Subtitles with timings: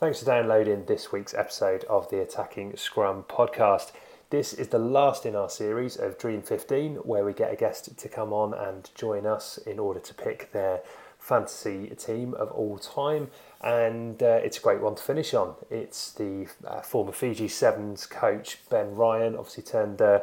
[0.00, 3.92] Thanks for downloading this week's episode of the Attacking Scrum podcast.
[4.30, 7.98] This is the last in our series of Dream 15, where we get a guest
[7.98, 10.80] to come on and join us in order to pick their
[11.20, 13.30] fantasy team of all time.
[13.62, 15.54] And uh, it's a great one to finish on.
[15.70, 20.20] It's the uh, former Fiji Sevens coach Ben Ryan, obviously turned uh,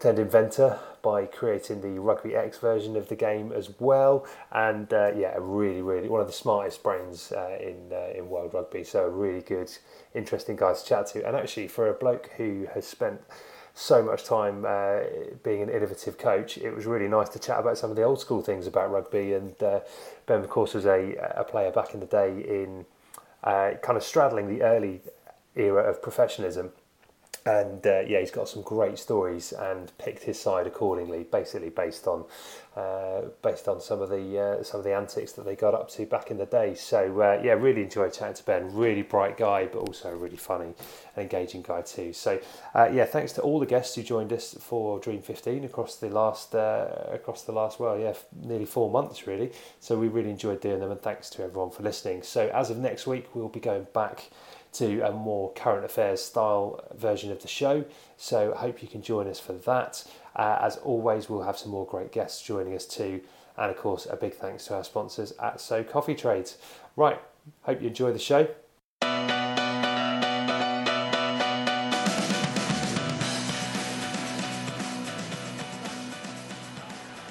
[0.00, 4.26] turned inventor by creating the Rugby X version of the game as well.
[4.50, 8.54] And uh, yeah, really, really one of the smartest brains uh, in uh, in world
[8.54, 8.82] rugby.
[8.82, 9.70] So really good,
[10.14, 11.24] interesting guys to chat to.
[11.24, 13.20] And actually, for a bloke who has spent
[13.74, 15.00] so much time uh,
[15.42, 18.20] being an innovative coach, it was really nice to chat about some of the old
[18.20, 19.32] school things about rugby.
[19.32, 19.80] And uh,
[20.26, 22.84] Ben, of course, was a, a player back in the day in
[23.44, 25.00] uh, kind of straddling the early
[25.56, 26.72] era of professionalism.
[27.46, 32.06] And uh, yeah, he's got some great stories and picked his side accordingly, basically based
[32.06, 32.24] on
[32.76, 35.88] uh, based on some of the uh, some of the antics that they got up
[35.90, 36.74] to back in the day.
[36.74, 38.74] So uh, yeah, really enjoyed chatting to Ben.
[38.74, 40.74] Really bright guy, but also a really funny
[41.16, 42.12] and engaging guy too.
[42.12, 42.40] So
[42.74, 46.10] uh, yeah, thanks to all the guests who joined us for Dream 15 across the
[46.10, 48.12] last uh, across the last well yeah
[48.42, 49.50] nearly four months really.
[49.80, 52.22] So we really enjoyed doing them, and thanks to everyone for listening.
[52.22, 54.30] So as of next week, we'll be going back
[54.72, 57.84] to a more current affairs style version of the show.
[58.16, 60.04] So I hope you can join us for that.
[60.36, 63.20] Uh, as always, we'll have some more great guests joining us too.
[63.56, 66.56] And of course, a big thanks to our sponsors at So Coffee Trades.
[66.96, 67.20] Right,
[67.62, 68.48] hope you enjoy the show.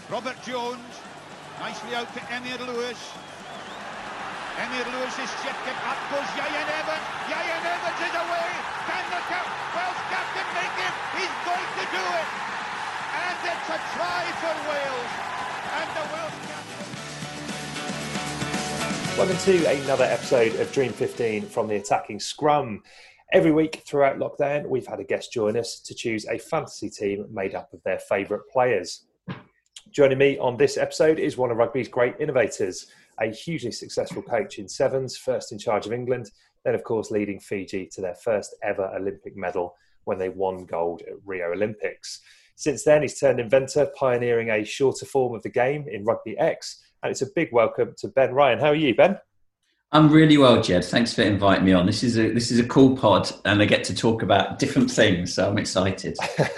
[0.09, 0.79] Robert Jones,
[1.59, 2.97] nicely out to Emyr Lewis.
[4.59, 7.05] Emyr Lewis's shift it up goes Ieuan Evans.
[7.31, 8.49] Ieuan Evans is away.
[8.91, 9.23] Can the
[9.71, 10.75] Welsh captain make?
[11.15, 12.27] He's going to do it.
[13.15, 15.11] And it's a try for Wales.
[15.79, 16.39] And the Welsh.
[19.17, 22.83] Welcome to another episode of Dream 15 from the Attacking Scrum.
[23.31, 27.27] Every week throughout lockdown, we've had a guest join us to choose a fantasy team
[27.31, 29.05] made up of their favourite players.
[29.91, 32.87] Joining me on this episode is one of rugby's great innovators,
[33.21, 36.31] a hugely successful coach in sevens, first in charge of England,
[36.63, 39.75] then, of course, leading Fiji to their first ever Olympic medal
[40.05, 42.21] when they won gold at Rio Olympics.
[42.55, 46.81] Since then, he's turned inventor, pioneering a shorter form of the game in Rugby X.
[47.01, 48.59] And it's a big welcome to Ben Ryan.
[48.59, 49.17] How are you, Ben?
[49.91, 50.85] I'm really well, Jed.
[50.85, 51.87] Thanks for inviting me on.
[51.87, 54.91] This is a this is a cool pod, and I get to talk about different
[54.91, 56.15] things, so I'm excited.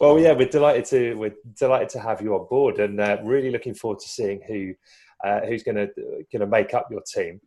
[0.00, 3.50] well, yeah, we're delighted to we're delighted to have you on board, and uh, really
[3.50, 4.72] looking forward to seeing who
[5.24, 5.88] uh, who's going to
[6.32, 7.40] going to make up your team.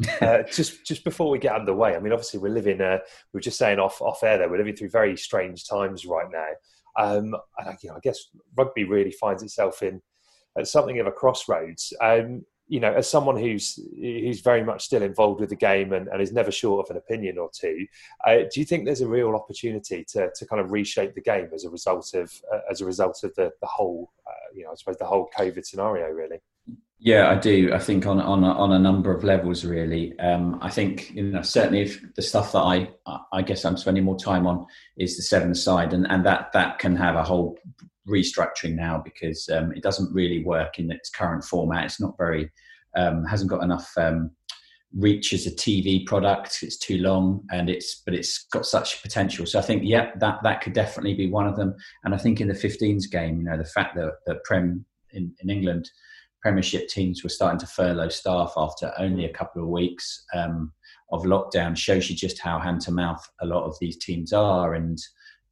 [0.20, 2.80] uh, just just before we get underway, I mean, obviously we're living.
[2.80, 2.98] Uh,
[3.32, 4.48] we were just saying off off air there.
[4.48, 6.48] We're living through very strange times right now.
[6.96, 10.00] Um, and I, you know, I guess rugby really finds itself in
[10.56, 11.92] at something of a crossroads.
[12.00, 16.06] Um, you know, as someone who's who's very much still involved with the game and,
[16.08, 17.86] and is never short of an opinion or two,
[18.26, 21.48] uh, do you think there's a real opportunity to, to kind of reshape the game
[21.54, 24.70] as a result of uh, as a result of the the whole, uh, you know,
[24.70, 26.40] I suppose the whole COVID scenario, really?
[27.00, 27.72] Yeah, I do.
[27.72, 30.18] I think on on on a number of levels, really.
[30.18, 32.90] Um, I think you know certainly if the stuff that I
[33.32, 34.66] I guess I'm spending more time on
[34.96, 37.56] is the seven side, and and that that can have a whole
[38.08, 41.84] restructuring now because um, it doesn't really work in its current format.
[41.84, 42.50] It's not very
[42.96, 44.32] um, hasn't got enough um,
[44.92, 46.58] reach as a TV product.
[46.62, 49.46] It's too long, and it's but it's got such potential.
[49.46, 51.76] So I think, yeah, that that could definitely be one of them.
[52.02, 55.32] And I think in the 15s game, you know, the fact that that Prem in,
[55.40, 55.88] in England
[56.40, 60.72] Premiership teams were starting to furlough staff after only a couple of weeks um,
[61.10, 64.74] of lockdown shows you just how hand to mouth a lot of these teams are,
[64.74, 64.98] and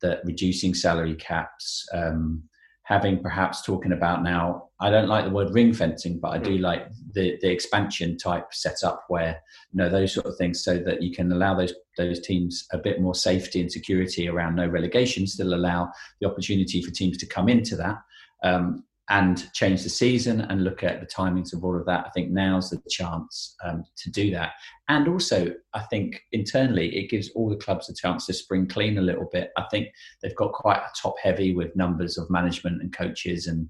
[0.02, 1.86] that reducing salary caps.
[1.92, 2.44] Um,
[2.86, 6.56] having perhaps talking about now i don't like the word ring fencing but i do
[6.58, 9.40] like the the expansion type setup where
[9.72, 12.78] you know those sort of things so that you can allow those those teams a
[12.78, 15.90] bit more safety and security around no relegation still allow
[16.20, 17.96] the opportunity for teams to come into that
[18.44, 22.06] um, and change the season and look at the timings of all of that.
[22.06, 24.52] I think now's the chance um, to do that.
[24.88, 28.98] And also, I think internally, it gives all the clubs a chance to spring clean
[28.98, 29.50] a little bit.
[29.56, 29.88] I think
[30.22, 33.68] they've got quite a top heavy with numbers of management and coaches, and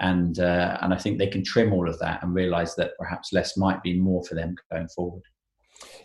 [0.00, 3.32] and uh, and I think they can trim all of that and realise that perhaps
[3.32, 5.22] less might be more for them going forward.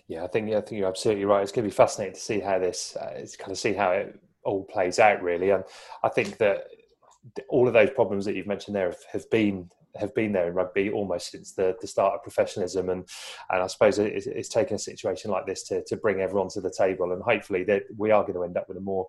[0.07, 1.43] Yeah, I think I think you're absolutely right.
[1.43, 4.19] It's going to be fascinating to see how this, uh, kind of see how it
[4.43, 5.49] all plays out, really.
[5.49, 5.63] And
[6.03, 6.67] I think that
[7.49, 10.53] all of those problems that you've mentioned there have, have been have been there in
[10.53, 12.89] rugby almost since the, the start of professionalism.
[12.89, 13.07] And
[13.49, 16.61] and I suppose it's, it's taken a situation like this to, to bring everyone to
[16.61, 17.11] the table.
[17.11, 19.07] And hopefully that we are going to end up with a more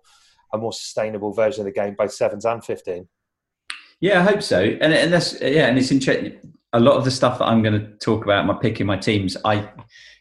[0.53, 3.07] a more sustainable version of the game both sevens and 15
[4.01, 4.59] yeah I hope so.
[4.59, 6.37] And, and that's yeah and it's interesting
[6.73, 9.37] a lot of the stuff that I'm going to talk about my picking my teams
[9.45, 9.69] I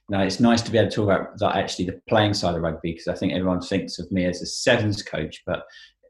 [0.09, 2.63] now it's nice to be able to talk about that actually the playing side of
[2.63, 5.65] rugby because I think everyone thinks of me as a sevens coach but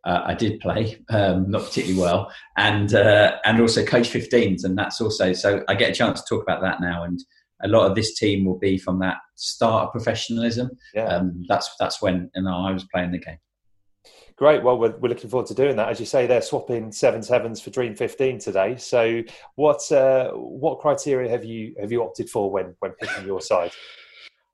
[0.04, 4.76] uh, I did play, um, not particularly well, and uh, and also coach 15s, and
[4.76, 7.22] that's also so I get a chance to talk about that now, and
[7.62, 10.70] a lot of this team will be from that start of professionalism.
[10.94, 11.04] Yeah.
[11.04, 13.38] Um, that's that's when know, I was playing the game.
[14.36, 14.62] Great.
[14.62, 15.90] Well, we're, we're looking forward to doing that.
[15.90, 18.76] As you say, they're swapping seven sevens for Dream 15 today.
[18.78, 19.22] So,
[19.56, 23.72] what uh, what criteria have you have you opted for when when picking your side?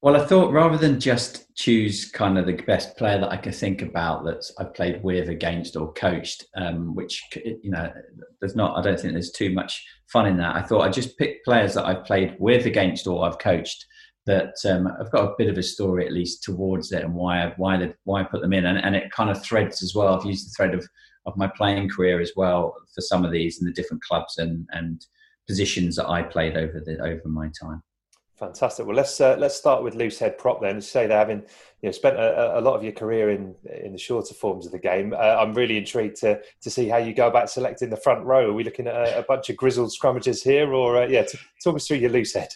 [0.06, 3.56] Well, I thought rather than just choose kind of the best player that I could
[3.56, 7.93] think about that I've played with, against, or coached, um, which you know,
[8.41, 8.79] there's not.
[8.79, 10.55] I don't think there's too much fun in that.
[10.55, 13.85] I thought I'd just pick players that I've played with, against, or I've coached
[14.26, 17.43] that um, I've got a bit of a story at least towards it and why
[17.43, 20.14] I, why why I put them in, and, and it kind of threads as well.
[20.14, 20.87] I've used the thread of
[21.26, 24.69] of my playing career as well for some of these and the different clubs and
[24.70, 25.05] and
[25.49, 27.82] positions that I played over the over my time.
[28.38, 28.85] Fantastic.
[28.87, 30.83] Well, let's uh, let's start with loose head prop then.
[30.83, 31.38] Say they're having
[31.81, 34.73] you know spent a, a, lot of your career in in the shorter forms of
[34.73, 35.15] the game.
[35.15, 38.50] Uh, I'm really intrigued to to see how you go about selecting the front row.
[38.50, 41.38] Are we looking at a, a bunch of grizzled scrummagers here, or uh, yeah, t-
[41.65, 42.49] talk us through your loose head.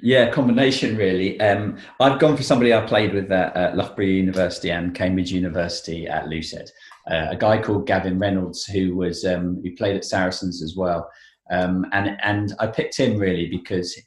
[0.00, 1.38] Yeah, combination really.
[1.40, 6.06] Um, I've gone for somebody I played with at, at Loughborough University and Cambridge University
[6.06, 6.70] at Loosehead.
[7.10, 11.10] Uh, a guy called Gavin Reynolds who was um, who played at Saracens as well.
[11.50, 13.98] Um, and and I picked him really because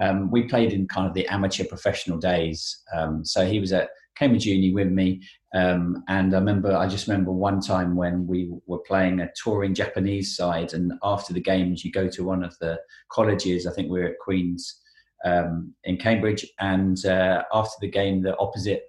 [0.00, 2.82] um, we played in kind of the amateur professional days.
[2.94, 5.22] Um, so he was at Cambridge Uni with me.
[5.54, 9.74] Um, and I remember, I just remember one time when we were playing a touring
[9.74, 12.78] Japanese side, and after the games, you go to one of the
[13.10, 13.66] colleges.
[13.66, 14.80] I think we are at Queen's
[15.24, 18.82] um, in Cambridge, and uh, after the game, the opposite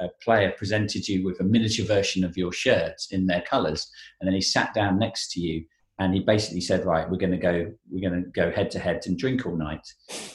[0.00, 4.28] uh, player presented you with a miniature version of your shirt in their colours, and
[4.28, 5.64] then he sat down next to you
[6.02, 8.78] and he basically said, "Right, we're going to go, we're going to go head to
[8.78, 9.86] head and drink all night."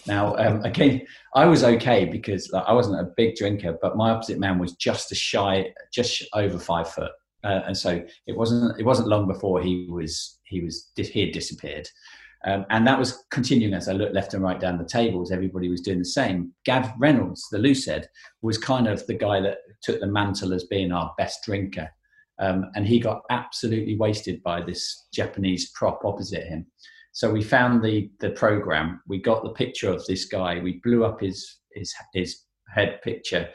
[0.08, 1.02] Now, um, again,
[1.36, 4.74] I was okay because like, I wasn't a big drinker, but my opposite man was
[4.74, 7.12] just a shy, just over five foot,
[7.44, 11.34] uh, and so it wasn't it wasn't long before he was he was he had
[11.34, 11.88] disappeared.
[12.46, 15.32] Um, and that was continuing as I looked left and right down the tables.
[15.32, 16.54] Everybody was doing the same.
[16.66, 18.06] Gav Reynolds, the loosehead,
[18.42, 21.90] was kind of the guy that took the mantle as being our best drinker.
[22.40, 26.68] Um, and he got absolutely wasted by this Japanese prop opposite him.
[27.12, 29.02] So we found the the program.
[29.08, 30.60] We got the picture of this guy.
[30.60, 33.50] We blew up his his his head picture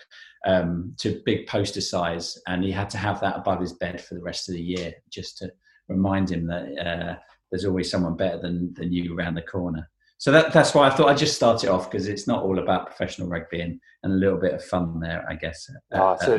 [0.46, 4.14] um, to big poster size, and he had to have that above his bed for
[4.14, 5.52] the rest of the year, just to
[5.88, 7.14] remind him that uh,
[7.50, 9.88] there's always someone better than than you around the corner.
[10.18, 12.60] So that, that's why I thought I'd just start it off because it's not all
[12.60, 15.68] about professional rugby and, and a little bit of fun there, I guess.
[15.92, 16.38] At, ah, so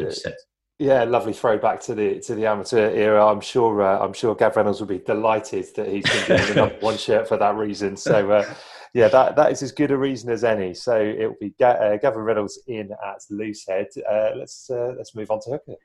[0.79, 3.25] yeah, lovely throwback to the to the amateur era.
[3.25, 6.55] I'm sure uh, I'm sure Gav Reynolds will be delighted that he's been given the
[6.55, 7.95] number one shirt for that reason.
[7.95, 8.53] So uh,
[8.93, 10.73] yeah, that that is as good a reason as any.
[10.73, 13.87] So it'll be Ga- uh, Gavin Reynolds in at Loosehead.
[14.09, 15.75] Uh, let's uh, let's move on to Hooker.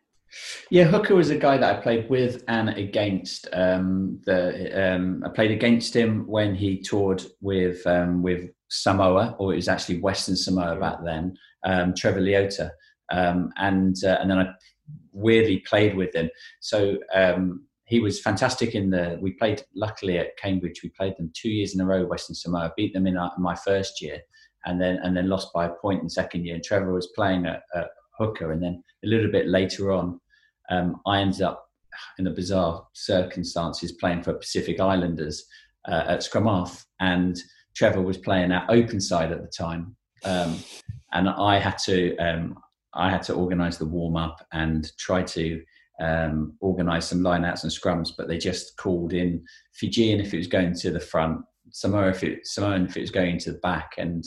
[0.71, 3.49] Yeah, Hooker was a guy that I played with and against.
[3.53, 9.53] Um, the um, I played against him when he toured with um, with Samoa, or
[9.53, 11.37] it was actually Western Samoa back then.
[11.65, 12.71] Um, Trevor Leota.
[13.11, 14.53] Um, and uh, and then I
[15.13, 16.31] weirdly played with him.
[16.61, 19.19] So um, he was fantastic in the.
[19.21, 20.83] We played luckily at Cambridge.
[20.83, 22.05] We played them two years in a row.
[22.05, 24.21] Western Samoa beat them in, our, in my first year,
[24.67, 26.55] and then and then lost by a point in second year.
[26.55, 27.89] And Trevor was playing at, at
[28.19, 30.21] hooker, and then a little bit later on,
[30.71, 31.65] um, I ended up
[32.19, 35.45] in the bizarre circumstances playing for Pacific Islanders
[35.89, 37.39] uh, at scrum half, and
[37.75, 40.59] Trevor was playing at open side at the time, um,
[41.15, 42.59] and I had to um,
[42.99, 45.63] I had to organise the warm up and try to
[46.01, 50.47] um, organise some lineouts and scrums, but they just called in Fijian if it was
[50.47, 51.41] going to the front,
[51.71, 54.25] Samoa if it Samoan if it was going to the back, and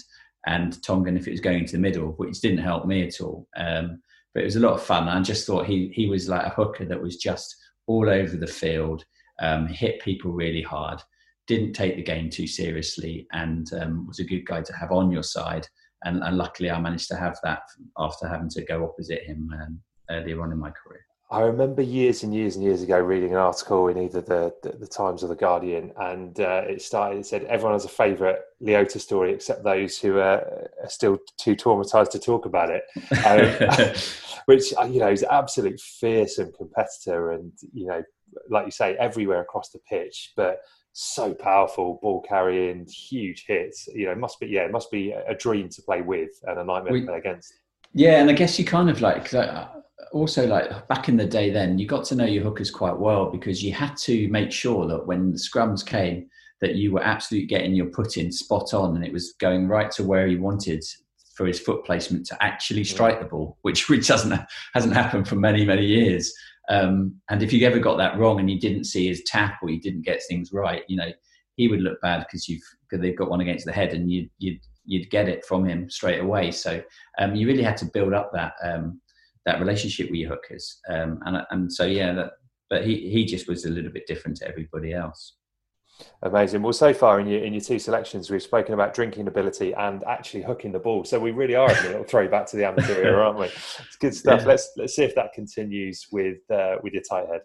[0.48, 3.48] and Tongan if it was going to the middle, which didn't help me at all.
[3.56, 4.02] Um,
[4.34, 5.08] but it was a lot of fun.
[5.08, 7.56] I just thought he he was like a hooker that was just
[7.88, 9.04] all over the field,
[9.42, 11.02] um, hit people really hard,
[11.48, 15.12] didn't take the game too seriously, and um, was a good guy to have on
[15.12, 15.68] your side.
[16.04, 17.64] And, and, luckily, I managed to have that
[17.98, 19.80] after having to go opposite him um,
[20.10, 21.06] earlier on in my career.
[21.32, 24.74] I remember years and years and years ago reading an article in either the, the,
[24.74, 27.20] the Times or the Guardian, and uh, it started.
[27.20, 32.12] It said everyone has a favourite Leota story except those who are still too traumatised
[32.12, 32.84] to talk about it,
[33.26, 33.96] um,
[34.46, 38.04] which uh, you know is absolute fearsome competitor, and you know,
[38.50, 40.60] like you say, everywhere across the pitch, but
[40.94, 43.88] so powerful, ball carrying, huge hits.
[43.94, 46.60] You know, it must be yeah, it must be a dream to play with and
[46.60, 47.54] a nightmare we, to play against.
[47.94, 49.34] Yeah, and I guess you kind of like
[50.12, 53.30] also like back in the day then you got to know your hookers quite well
[53.30, 56.28] because you had to make sure that when the scrums came
[56.60, 59.92] that you were absolutely getting your put in spot on and it was going right
[59.92, 60.84] to where he wanted
[61.36, 64.40] for his foot placement to actually strike the ball which which doesn't
[64.74, 66.34] hasn't happened for many many years
[66.72, 69.70] um, and if you ever got that wrong and you didn't see his tap or
[69.70, 71.12] you didn't get things right you know
[71.56, 74.28] he would look bad because you've because they've got one against the head and you
[74.40, 76.82] you'd you'd get it from him straight away so
[77.20, 79.00] um, you really had to build up that um,
[79.46, 80.80] that relationship with your hookers.
[80.90, 82.32] Um, and and so yeah, that,
[82.70, 85.38] but he he just was a little bit different to everybody else.
[86.24, 86.62] Amazing.
[86.62, 90.04] Well, so far in your in your two selections, we've spoken about drinking ability and
[90.04, 91.04] actually hooking the ball.
[91.04, 93.46] So we really are a little throwback to the amateur era, aren't we?
[93.46, 94.42] It's good stuff.
[94.42, 94.48] Yeah.
[94.48, 97.42] Let's let's see if that continues with uh, with your tight head.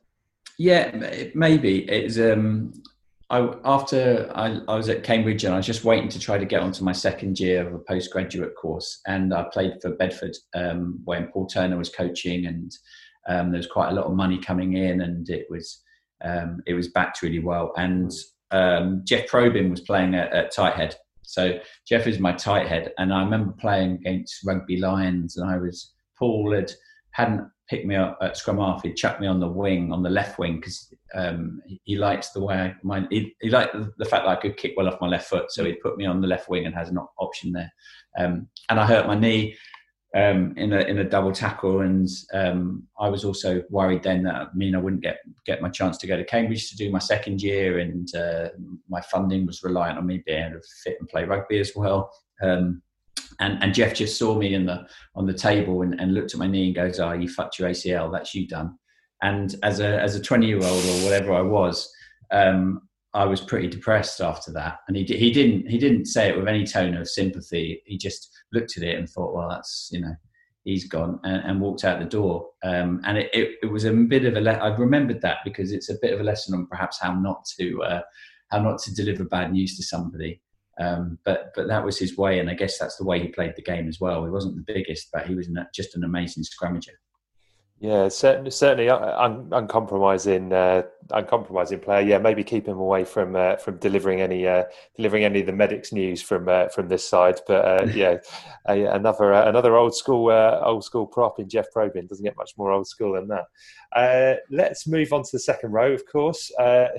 [0.59, 2.19] Yeah, maybe it's.
[2.19, 2.73] Um,
[3.29, 6.45] I, after I, I, was at Cambridge and I was just waiting to try to
[6.45, 11.01] get onto my second year of a postgraduate course, and I played for Bedford um,
[11.05, 12.73] when Paul Turner was coaching, and
[13.29, 15.83] um, there was quite a lot of money coming in, and it was
[16.25, 17.73] um, it was backed really well.
[17.77, 18.13] And
[18.57, 22.93] um, Jeff Probyn was playing at, at tight head, so Jeff is my tight head,
[22.99, 26.73] and I remember playing against Rugby Lions, and I was Paul had
[27.11, 28.83] hadn't picked me up at scrum half.
[28.83, 32.33] He'd chuck me on the wing, on the left wing, because um, he, he, liked
[32.33, 35.01] the way I, my, he, he, liked the, fact that I could kick well off
[35.01, 35.51] my left foot.
[35.51, 37.73] So he'd put me on the left wing and has an option there.
[38.19, 39.57] Um, and I hurt my knee
[40.15, 44.35] um, in a in a double tackle, and um, I was also worried then that
[44.35, 46.99] I mean I wouldn't get get my chance to go to Cambridge to do my
[46.99, 48.49] second year, and uh,
[48.89, 52.11] my funding was reliant on me being able to fit and play rugby as well.
[52.43, 52.83] Um,
[53.41, 56.41] and, and Jeff just saw me in the on the table and, and looked at
[56.41, 58.11] my knee and goes, "Oh, you fucked your ACL.
[58.13, 58.79] That's you done."
[59.23, 61.91] And as a as a twenty year old or whatever I was,
[62.31, 62.86] um,
[63.17, 64.81] I was pretty depressed after that.
[64.87, 67.83] And he he didn't he didn't say it with any tone of sympathy.
[67.87, 70.15] He just looked at it and thought, "Well, that's you know."
[70.65, 73.93] He's gone and, and walked out the door, um, and it, it, it, was a
[73.93, 74.41] bit of a.
[74.41, 77.45] Le- I've remembered that because it's a bit of a lesson on perhaps how not
[77.57, 78.01] to uh,
[78.51, 80.43] how not to deliver bad news to somebody.
[80.81, 83.53] Um, but but that was his way, and I guess that's the way he played
[83.55, 84.25] the game as well.
[84.25, 86.97] He wasn't the biggest, but he was just an amazing scrummager.
[87.79, 92.01] Yeah, certainly, certainly un- uncompromising, uh, uncompromising player.
[92.01, 94.65] Yeah, maybe keep him away from uh, from delivering any uh,
[94.97, 97.41] delivering any of the medics news from uh, from this side.
[97.47, 98.17] But uh, yeah,
[98.67, 102.53] a, another uh, another old school old school prop in Jeff Probyn doesn't get much
[102.57, 104.39] more old school than that.
[104.51, 106.51] let's move on to the second row, of course.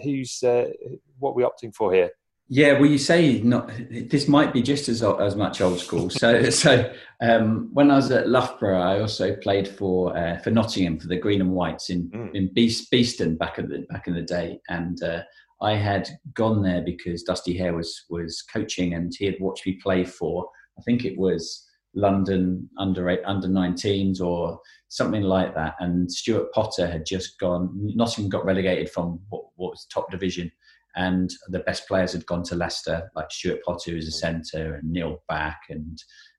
[0.04, 2.12] who's what are we opting for here?
[2.50, 3.70] Yeah, well, you say not.
[3.90, 6.10] This might be just as as much old school.
[6.10, 10.98] So, so um, when I was at Loughborough, I also played for uh, for Nottingham
[10.98, 12.34] for the Green and Whites in mm.
[12.34, 15.24] in Beast, Beeston back in the back in the day, and uh,
[15.62, 19.80] I had gone there because Dusty Hare was was coaching, and he had watched me
[19.84, 20.50] play for.
[20.80, 25.74] I think it was London under eight, under 19s or something like that.
[25.80, 27.72] And Stuart Potter had just gone.
[27.74, 30.52] Nottingham got relegated from what, what was top division
[30.98, 34.92] and the best players had gone to Leicester, like Stuart Potter, who's a centre, and
[34.92, 35.98] Neil Back, and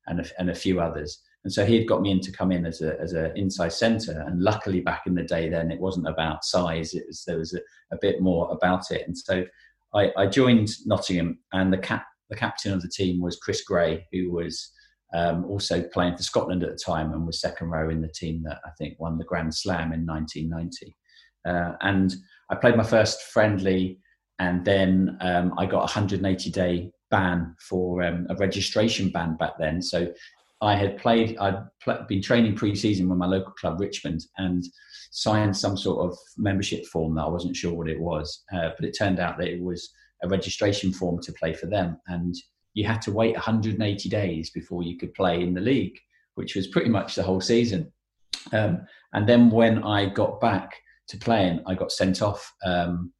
[0.09, 1.23] and a, and a few others.
[1.45, 3.73] And so he had got me in to come in as a as an inside
[3.73, 4.25] centre.
[4.27, 7.55] And luckily, back in the day, then it wasn't about size; it was there was
[7.55, 7.61] a,
[7.95, 9.07] a bit more about it.
[9.07, 9.45] And so
[9.95, 14.07] I, I joined Nottingham, and the cap the captain of the team was Chris Gray,
[14.13, 14.73] who was
[15.15, 18.43] um, also playing for Scotland at the time and was second row in the team
[18.43, 20.97] that I think won the Grand Slam in 1990.
[21.47, 22.15] Uh, and
[22.51, 24.01] I played my first friendly
[24.39, 29.53] and then um, I got a 180 day ban for um, a registration ban back
[29.59, 29.83] then.
[29.83, 30.13] So
[30.61, 34.65] I had played, I'd pl- been training pre-season with my local club, Richmond, and
[35.11, 38.87] signed some sort of membership form that I wasn't sure what it was, uh, but
[38.87, 39.91] it turned out that it was
[40.23, 42.35] a registration form to play for them, and
[42.75, 45.99] you had to wait 180 days before you could play in the league,
[46.35, 47.93] which was pretty much the whole season.
[48.53, 50.77] Um, and then when I got back
[51.09, 53.13] to playing, I got sent off um,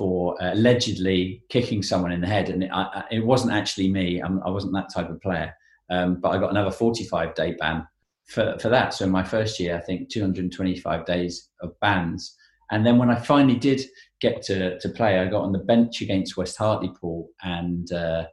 [0.00, 4.18] for uh, allegedly kicking someone in the head, and it, I, it wasn't actually me.
[4.22, 5.54] I'm, I was not that type of player,
[5.90, 7.86] um, but I got another 45 day ban
[8.24, 8.94] for, for that.
[8.94, 12.34] So in my first year, I think 225 days of bans.
[12.70, 13.82] And then when I finally did
[14.22, 18.24] get to, to play, I got on the bench against West Hartlepool, and uh,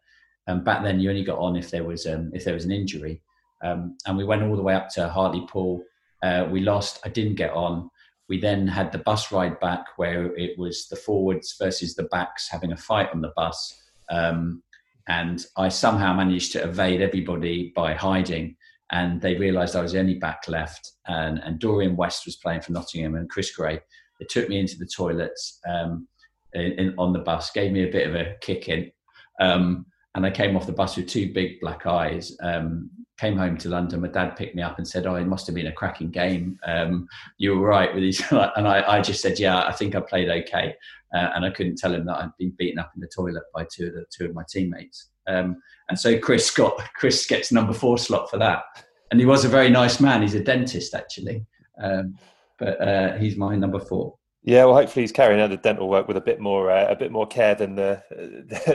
[0.48, 2.72] and back then you only got on if there was um, if there was an
[2.72, 3.22] injury.
[3.62, 5.84] Um, and we went all the way up to Hartlepool.
[6.24, 7.02] Uh, we lost.
[7.04, 7.90] I didn't get on.
[8.30, 12.50] We then had the bus ride back where it was the forwards versus the backs
[12.50, 13.82] having a fight on the bus.
[14.10, 14.64] Um,
[15.08, 18.58] and I somehow managed to evade everybody by hiding.
[18.92, 20.92] And they realised I was the only back left.
[21.08, 23.80] And, and Dorian West was playing for Nottingham and Chris Gray.
[24.20, 26.08] They took me into the toilets um,
[26.54, 28.92] in, in, on the bus, gave me a bit of a kick in.
[29.40, 32.36] Um, and I came off the bus with two big black eyes.
[32.42, 34.02] Um, came home to London.
[34.02, 36.60] My dad picked me up and said, "Oh, it must have been a cracking game.
[36.66, 37.08] Um,
[37.38, 40.30] you were right with these." and I, I, just said, "Yeah, I think I played
[40.30, 40.76] okay."
[41.14, 43.66] Uh, and I couldn't tell him that I'd been beaten up in the toilet by
[43.72, 45.10] two of the two of my teammates.
[45.28, 45.58] Um,
[45.90, 48.64] and so Chris got Chris gets number four slot for that.
[49.10, 50.22] And he was a very nice man.
[50.22, 51.46] He's a dentist actually,
[51.82, 52.16] um,
[52.60, 54.17] but uh, he's my number four.
[54.44, 56.96] Yeah, well, hopefully he's carrying out the dental work with a bit more uh, a
[56.96, 58.02] bit more care than the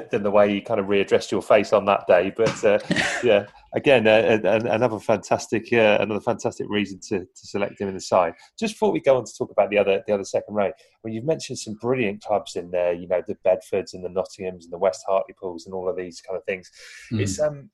[0.10, 2.32] than the way he kind of readdressed your face on that day.
[2.36, 2.78] But uh,
[3.24, 8.00] yeah, again, uh, another fantastic uh, another fantastic reason to, to select him in the
[8.00, 8.34] side.
[8.58, 10.70] Just before we go on to talk about the other the other second row,
[11.02, 12.92] well, you've mentioned some brilliant clubs in there.
[12.92, 16.20] You know, the Bedfords and the Nottinghams and the West Hartlepools and all of these
[16.20, 16.70] kind of things.
[17.12, 17.20] Mm.
[17.20, 17.70] It's um,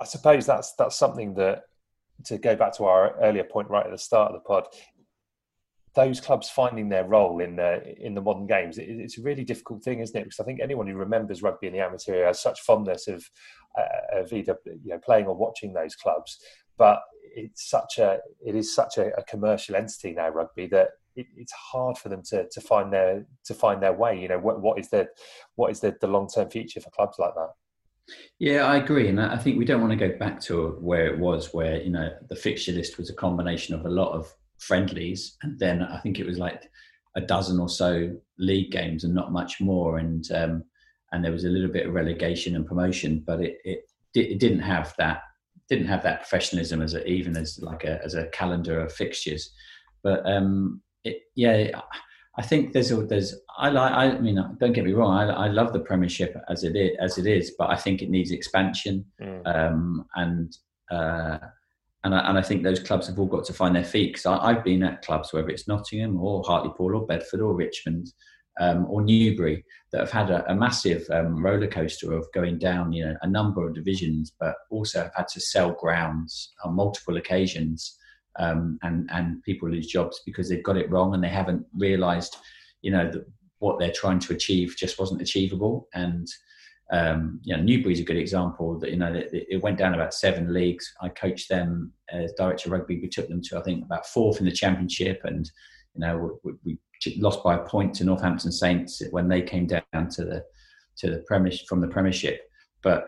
[0.00, 1.62] I suppose that's that's something that
[2.26, 4.66] to go back to our earlier point right at the start of the pod,
[5.94, 9.44] those clubs finding their role in the in the modern games, it, it's a really
[9.44, 10.24] difficult thing, isn't it?
[10.24, 13.24] Because I think anyone who remembers rugby in the amateur has such fondness of
[13.78, 16.38] uh, of either you know playing or watching those clubs,
[16.78, 17.00] but
[17.34, 21.52] it's such a it is such a, a commercial entity now rugby that it, it's
[21.52, 24.18] hard for them to to find their to find their way.
[24.18, 25.08] You know what what is the
[25.56, 27.50] what is the, the long term future for clubs like that?
[28.38, 31.18] Yeah, I agree, and I think we don't want to go back to where it
[31.18, 35.36] was, where you know the fixture list was a combination of a lot of friendlies,
[35.42, 36.70] and then I think it was like
[37.16, 39.98] a dozen or so league games and not much more.
[39.98, 40.64] And um,
[41.12, 44.60] and there was a little bit of relegation and promotion, but it it, it didn't
[44.60, 45.22] have that
[45.68, 49.50] didn't have that professionalism as a, even as like a as a calendar of fixtures.
[50.02, 51.80] But um, it, yeah,
[52.36, 55.48] I think there's a, there's I like I mean don't get me wrong I, I
[55.48, 59.04] love the Premiership as it is as it is, but I think it needs expansion
[59.20, 59.46] mm.
[59.46, 60.56] um, and.
[60.90, 61.38] Uh,
[62.04, 64.26] and I, and I think those clubs have all got to find their feet because
[64.26, 68.12] I've been at clubs, whether it's Nottingham or Hartlepool or Bedford or Richmond
[68.58, 72.92] um, or Newbury, that have had a, a massive um, roller coaster of going down,
[72.92, 77.16] you know, a number of divisions, but also have had to sell grounds on multiple
[77.16, 77.98] occasions,
[78.38, 82.36] um, and and people lose jobs because they've got it wrong and they haven't realised,
[82.80, 83.26] you know, that
[83.58, 85.88] what they're trying to achieve just wasn't achievable.
[85.92, 86.26] And
[86.92, 90.12] um, you know, Newbury's a good example that, you know, it, it, went down about
[90.12, 90.92] seven leagues.
[91.00, 92.98] I coached them as director of rugby.
[93.00, 95.20] We took them to, I think, about fourth in the championship.
[95.22, 95.48] And,
[95.94, 96.78] you know, we, we
[97.18, 100.42] lost by a point to Northampton Saints when they came down to the,
[100.98, 102.40] to the premier from the premiership.
[102.82, 103.06] But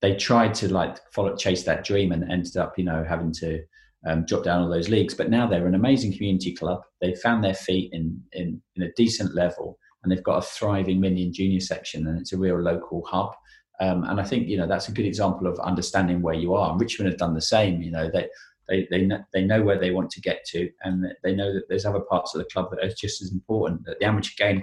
[0.00, 3.60] they tried to like follow, chase that dream and ended up, you know, having to
[4.06, 5.14] um, drop down all those leagues.
[5.14, 6.82] But now they're an amazing community club.
[7.00, 11.00] They found their feet in, in, in a decent level and they've got a thriving
[11.00, 13.32] mini and junior section, and it's a real local hub.
[13.80, 16.70] Um, and I think you know that's a good example of understanding where you are.
[16.70, 17.82] And Richmond have done the same.
[17.82, 18.28] You know they
[18.68, 21.64] they they know, they know where they want to get to, and they know that
[21.68, 23.84] there's other parts of the club that are just as important.
[23.84, 24.62] That the amateur game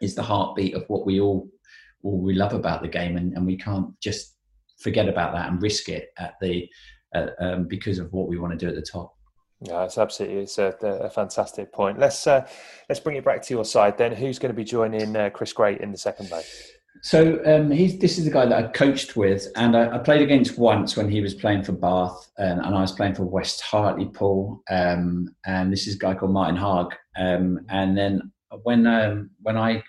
[0.00, 1.48] is the heartbeat of what we all
[2.02, 4.36] all we love about the game, and, and we can't just
[4.78, 6.68] forget about that and risk it at the
[7.14, 9.15] uh, um, because of what we want to do at the top.
[9.60, 11.98] Yeah, it's absolutely it's a, a fantastic point.
[11.98, 12.46] Let's uh,
[12.88, 14.12] let's bring it back to your side then.
[14.12, 16.44] Who's going to be joining uh, Chris Gray in the second leg?
[17.02, 20.22] So um, he's this is the guy that I coached with, and I, I, played
[20.22, 23.62] against once when he was playing for Bath, and, and I was playing for West
[23.62, 24.62] Hartlepool.
[24.70, 26.92] Um, and this is a guy called Martin Haag.
[27.16, 29.82] Um, and then when um, when I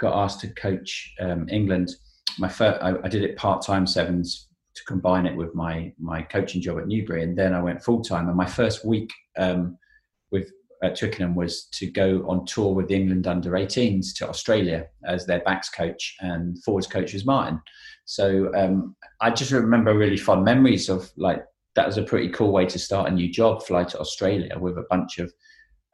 [0.00, 1.90] got asked to coach um, England,
[2.38, 4.48] my first I, I did it part time sevens
[4.82, 8.02] to combine it with my my coaching job at Newbury, and then I went full
[8.02, 8.28] time.
[8.28, 9.78] And my first week um,
[10.30, 10.50] with
[10.82, 15.26] at Twickenham was to go on tour with the England under 18s to Australia as
[15.26, 17.60] their backs coach and forwards coach was Martin.
[18.04, 21.44] So um, I just remember really fond memories of like
[21.76, 24.76] that was a pretty cool way to start a new job, fly to Australia with
[24.76, 25.32] a bunch of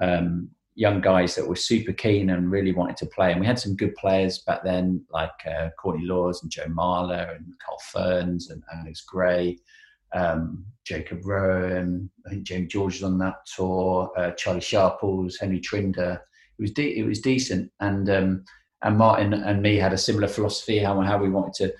[0.01, 0.48] um,
[0.79, 3.33] young guys that were super keen and really wanted to play.
[3.33, 7.35] And we had some good players back then, like uh, Courtney Lawes and Joe Marler
[7.35, 9.59] and Carl Fearns and Alex Gray,
[10.14, 12.09] um, Jacob Rowan.
[12.25, 14.12] I think James George was on that tour.
[14.17, 16.23] Uh, Charlie Sharples, Henry Trinder.
[16.59, 18.45] It was de- it was decent, and um,
[18.83, 21.75] and Martin and me had a similar philosophy how how we wanted to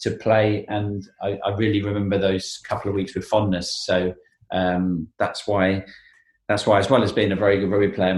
[0.00, 3.84] to play, and I, I really remember those couple of weeks with fondness.
[3.86, 4.12] So
[4.52, 5.84] um, that's why
[6.48, 8.14] that's why, as well as being a very good rugby player,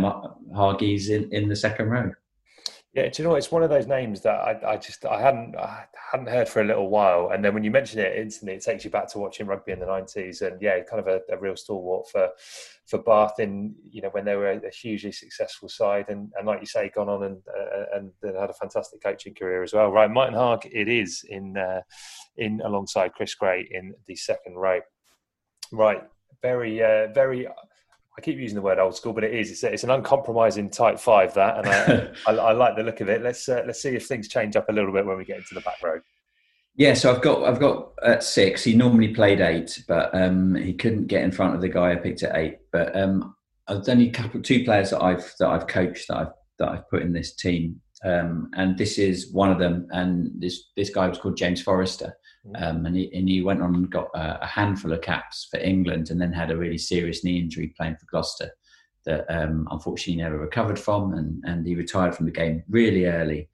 [0.55, 2.13] Hargey's in, in the second row.
[2.97, 5.55] Yeah, do you know it's one of those names that I, I just I hadn't
[5.55, 8.65] I hadn't heard for a little while, and then when you mention it instantly, it
[8.65, 11.39] takes you back to watching rugby in the nineties, and yeah, kind of a, a,
[11.39, 12.31] real stalwart for
[12.87, 16.61] for Bath in you know when they were a, hugely successful side, and, and like
[16.61, 19.93] you say, gone on and uh, and had a fantastic coaching career as well.
[19.93, 21.83] Right, Martin Haag, it is in uh,
[22.39, 24.81] in alongside Chris Gray in the second row.
[25.71, 26.03] Right,
[26.41, 27.47] very uh, very
[28.19, 29.51] I keep using the word old school, but it is.
[29.51, 33.09] It's, it's an uncompromising type five that, and I, I, I, like the look of
[33.11, 33.23] it.
[33.23, 35.55] Let's uh, let's see if things change up a little bit when we get into
[35.55, 36.01] the back row.
[36.77, 38.65] Yeah, so I've got I've got at six.
[38.65, 41.97] He normally played eight, but um, he couldn't get in front of the guy I
[41.97, 42.59] picked at eight.
[42.73, 43.35] But um,
[43.69, 47.03] I've only couple two players that I've that I've coached that I've that I've put
[47.03, 49.89] in this team, um, and this is one of them.
[49.91, 52.17] And this this guy was called James Forrester,
[52.55, 55.59] um, and, he, and he went on and got a, a, handful of caps for
[55.59, 58.51] England and then had a really serious knee injury playing for Gloucester
[59.05, 61.15] that um, unfortunately he never recovered from.
[61.15, 63.49] And, and he retired from the game really early.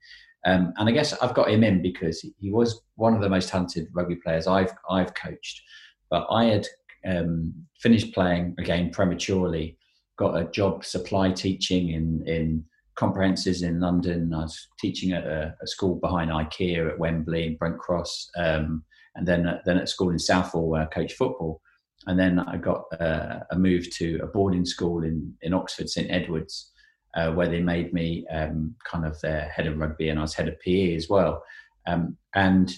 [0.45, 3.49] Um, and I guess I've got him in because he was one of the most
[3.49, 5.61] talented rugby players I've, I've coached.
[6.09, 6.67] But I had
[7.05, 9.77] um, finished playing again prematurely,
[10.17, 14.33] got a job supply teaching in, in comprehensives in London.
[14.33, 18.83] I was teaching at a, a school behind IKEA at Wembley and Brent Cross, um,
[19.15, 21.61] and then then at school in Southall where I coached football.
[22.05, 26.11] And then I got uh, a move to a boarding school in in Oxford, St
[26.11, 26.71] Edwards,
[27.15, 30.33] uh, where they made me um, kind of their head of rugby, and I was
[30.33, 31.43] head of PE as well.
[31.87, 32.73] Um, and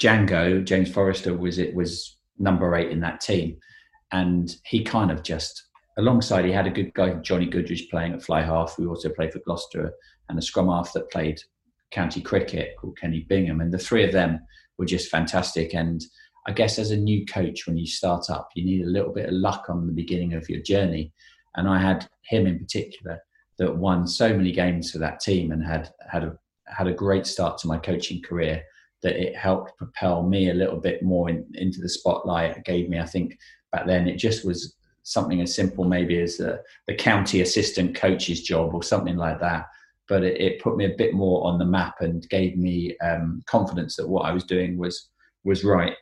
[0.00, 3.58] Django James Forrester was it was number eight in that team,
[4.10, 5.62] and he kind of just
[5.98, 9.32] alongside, he had a good guy, Johnny Goodrich, playing at fly half, who also played
[9.32, 9.92] for Gloucester,
[10.28, 11.40] and a scrum half that played
[11.90, 13.60] county cricket called Kenny Bingham.
[13.60, 14.40] And the three of them
[14.78, 15.74] were just fantastic.
[15.74, 16.02] And
[16.46, 19.26] I guess as a new coach, when you start up, you need a little bit
[19.26, 21.12] of luck on the beginning of your journey.
[21.56, 23.18] And I had him in particular
[23.58, 27.26] that won so many games for that team and had had a had a great
[27.26, 28.62] start to my coaching career
[29.02, 32.56] that it helped propel me a little bit more in, into the spotlight.
[32.56, 33.36] It gave me, I think,
[33.72, 36.62] back then it just was something as simple maybe as the,
[36.98, 39.66] county assistant coach's job or something like that.
[40.08, 43.42] But it, it put me a bit more on the map and gave me um,
[43.46, 45.08] confidence that what I was doing was
[45.44, 45.94] was right.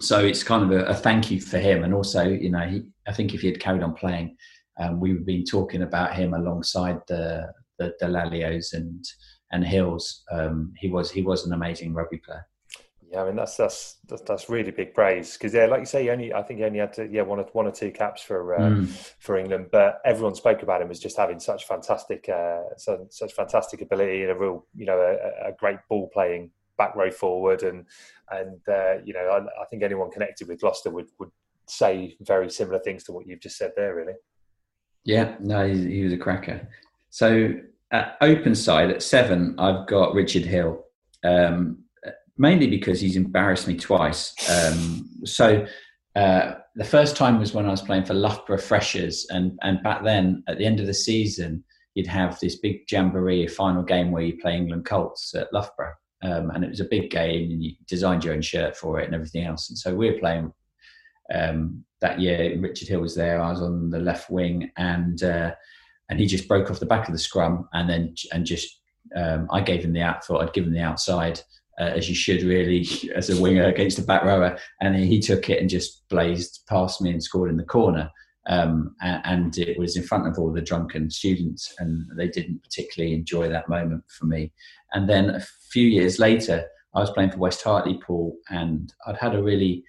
[0.00, 2.82] So it's kind of a, a thank you for him, and also, you know, he,
[3.06, 4.36] I think if he had carried on playing,
[4.78, 9.04] um, we've been talking about him alongside the the, the Dallaglios and
[9.52, 10.22] and Hills.
[10.30, 12.46] Um, he was he was an amazing rugby player.
[13.10, 16.08] Yeah, I mean that's that's that's, that's really big praise because yeah, like you say,
[16.10, 18.54] only I think he only had to, yeah one or one or two caps for
[18.54, 19.14] uh, mm.
[19.18, 23.32] for England, but everyone spoke about him as just having such fantastic uh, such, such
[23.32, 27.64] fantastic ability and a real you know a, a great ball playing back row forward
[27.64, 27.84] and
[28.30, 31.30] and uh, you know I, I, think anyone connected with Gloucester would would
[31.66, 34.14] say very similar things to what you've just said there, really.
[35.04, 36.68] Yeah, no, he, he was a cracker.
[37.08, 37.54] So
[37.90, 40.84] at open side at seven, I've got Richard Hill.
[41.24, 41.84] Um,
[42.40, 44.34] mainly because he's embarrassed me twice.
[44.50, 45.66] Um, so
[46.16, 50.02] uh, the first time was when I was playing for Loughborough Freshers, and and back
[50.02, 51.62] then at the end of the season
[51.94, 56.50] you'd have this big jamboree final game where you play England Colts at Loughborough, um,
[56.50, 59.14] and it was a big game, and you designed your own shirt for it and
[59.14, 59.68] everything else.
[59.68, 60.50] And so we were playing
[61.34, 62.58] um, that year.
[62.58, 63.42] Richard Hill was there.
[63.42, 65.52] I was on the left wing, and uh,
[66.08, 68.80] and he just broke off the back of the scrum, and then and just
[69.14, 70.24] um, I gave him the out.
[70.24, 71.42] Thought I'd give him the outside
[71.80, 74.58] uh, as you should really as a winger against a back rower.
[74.80, 78.10] And he took it and just blazed past me and scored in the corner.
[78.46, 83.14] Um, and, it was in front of all the drunken students, and they didn't particularly
[83.14, 84.52] enjoy that moment for me.
[84.92, 85.40] And then a
[85.70, 86.64] few years later,
[86.94, 89.84] I was playing for West Hartlepool, and I'd had a really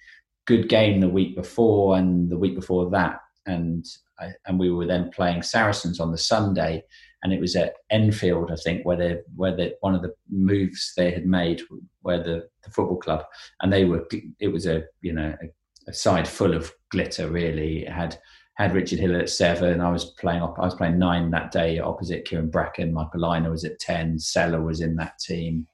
[0.46, 3.84] good game the week before and the week before that, and
[4.20, 6.84] I, and we were then playing Saracens on the Sunday,
[7.22, 10.92] and it was at Enfield, I think, where they where they, one of the moves
[10.96, 11.62] they had made,
[12.00, 13.24] where the, the football club,
[13.60, 14.06] and they were
[14.40, 17.28] it was a you know a, a side full of glitter.
[17.28, 18.18] Really, it had
[18.54, 19.80] had Richard Hill at seven.
[19.80, 22.92] I was playing I was playing nine that day opposite Kyran Bracken.
[22.92, 24.18] Michael Lynagh was at ten.
[24.18, 25.66] Sella was in that team.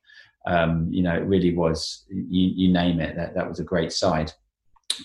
[0.46, 2.04] Um, you know, it really was.
[2.08, 3.16] You, you name it.
[3.16, 4.32] That that was a great side.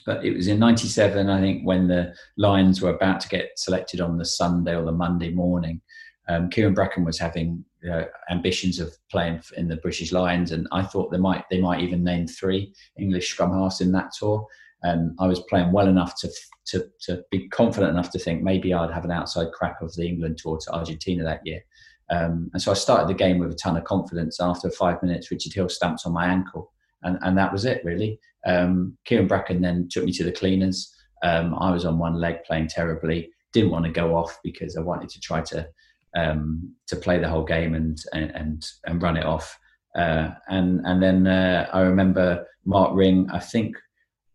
[0.06, 4.02] But it was in '97, I think, when the Lions were about to get selected
[4.02, 5.82] on the Sunday or the Monday morning.
[6.30, 10.84] Um, Kyran Bracken was having uh, ambitions of playing in the British Lions, and I
[10.84, 14.46] thought they might they might even name three English scrum halves in that tour.
[14.84, 16.32] And I was playing well enough to
[16.68, 20.08] to to be confident enough to think maybe I'd have an outside crack of the
[20.08, 21.62] England tour to Argentina that year.
[22.10, 24.40] Um, and so I started the game with a ton of confidence.
[24.40, 28.20] After five minutes, Richard Hill stamps on my ankle, and, and that was it really.
[28.46, 30.94] Um, Kyran Bracken then took me to the cleaners.
[31.24, 33.32] Um, I was on one leg playing terribly.
[33.54, 35.68] Didn't want to go off because I wanted to try to
[36.16, 39.58] um, to play the whole game and and and run it off.
[39.96, 43.30] Uh, and and then uh, I remember Mark Ring.
[43.32, 43.76] I think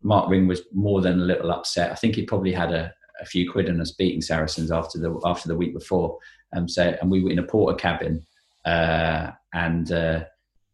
[0.01, 1.91] Mark Ring was more than a little upset.
[1.91, 5.19] I think he probably had a, a few quid on us beating Saracens after the
[5.25, 6.17] after the week before.
[6.55, 8.25] Um, so and we were in a porter cabin,
[8.65, 10.23] uh, and uh,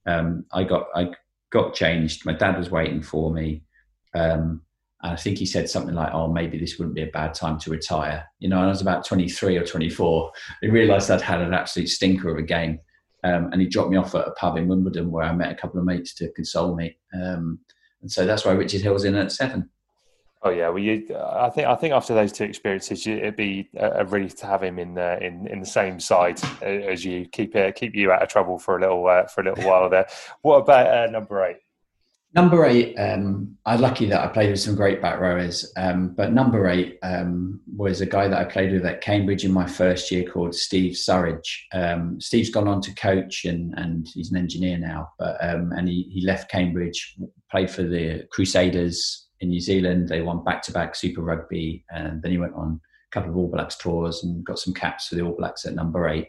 [0.06, 1.12] um, I got I
[1.52, 2.26] got changed.
[2.26, 3.63] My dad was waiting for me.
[4.13, 4.62] Um,
[5.06, 7.60] and I think he said something like, "Oh, maybe this wouldn't be a bad time
[7.60, 10.32] to retire." You know, I was about 23 or 24.
[10.63, 12.80] I realised I'd had an absolute stinker of a game,
[13.24, 15.56] um, and he dropped me off at a pub in Wimbledon where I met a
[15.56, 16.98] couple of mates to console me.
[17.13, 17.60] Um,
[18.02, 19.70] and so that's why Richard Hill was in at seven.
[20.41, 24.06] Oh yeah, well, you, I think I think after those two experiences, it'd be a,
[24.06, 27.72] relief to have him in the in, in the same side as you keep uh,
[27.74, 30.08] keep you out of trouble for a little uh, for a little while there.
[30.41, 31.58] What about uh, number eight?
[32.36, 35.71] Number eight, um, I'm lucky that I played with some great back rowers.
[35.78, 39.54] Um, but number eight um, was a guy that I played with at Cambridge in
[39.54, 41.48] my first year called Steve Surridge.
[41.74, 45.13] Um, Steve's gone on to coach and, and he's an engineer now.
[45.17, 47.15] But um, and he, he left Cambridge,
[47.50, 50.10] played for the Crusaders in New Zealand.
[50.10, 53.38] They won back to back Super Rugby, and then he went on a couple of
[53.38, 56.28] All Blacks tours and got some caps for the All Blacks at number eight.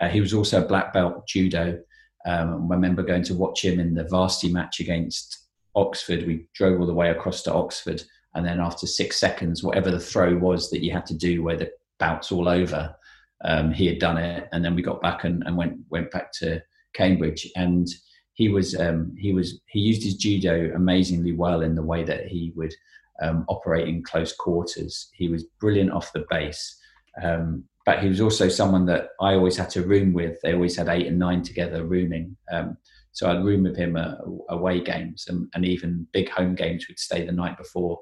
[0.00, 1.80] Uh, he was also a black belt judo.
[2.26, 6.26] Um, I remember going to watch him in the varsity match against Oxford.
[6.26, 8.02] We drove all the way across to Oxford,
[8.34, 11.56] and then after six seconds, whatever the throw was that you had to do, where
[11.56, 12.94] the bout's all over,
[13.44, 16.32] um, he had done it, and then we got back and, and, went went back
[16.34, 16.62] to
[16.94, 17.88] Cambridge, and
[18.34, 22.26] he was um, he was he used his judo amazingly well in the way that
[22.26, 22.74] he would
[23.20, 25.10] um, operate in close quarters.
[25.12, 26.78] He was brilliant off the base.
[27.22, 30.40] Um, but he was also someone that I always had to room with.
[30.42, 32.36] They always had eight and nine together rooming.
[32.50, 32.76] Um,
[33.12, 34.14] so I'd room with him uh,
[34.48, 36.86] away games and, and, even big home games.
[36.88, 37.98] We'd stay the night before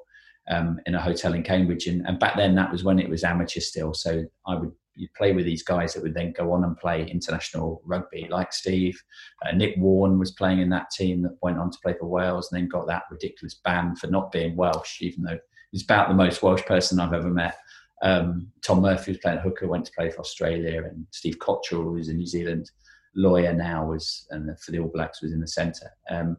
[0.48, 1.86] um, in a hotel in Cambridge.
[1.88, 3.92] And, and, back then, that was when it was amateur still.
[3.92, 4.72] So I would
[5.16, 9.02] play with these guys that would then go on and play international rugby, like Steve.
[9.44, 12.50] Uh, Nick Warren was playing in that team that went on to play for Wales
[12.50, 15.38] and then got that ridiculous ban for not being Welsh, even though
[15.72, 17.56] he's about the most Welsh person I've ever met.
[18.02, 22.08] Um, Tom Murphy was playing hooker, went to play for Australia, and Steve Cotterill, who's
[22.08, 22.70] a New Zealand
[23.14, 25.90] lawyer now, was and for the All Blacks was in the centre.
[26.10, 26.36] Um,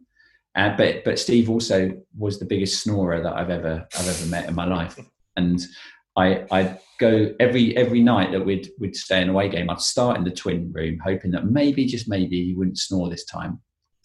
[0.56, 4.50] and, but but Steve also was the biggest snorer that I've ever I've ever met
[4.50, 4.97] in my life,
[5.38, 5.62] and
[6.17, 9.69] I I'd go every every night that we'd we'd stay in away game.
[9.69, 13.26] I'd start in the twin room, hoping that maybe just maybe he wouldn't snore this
[13.26, 13.62] time.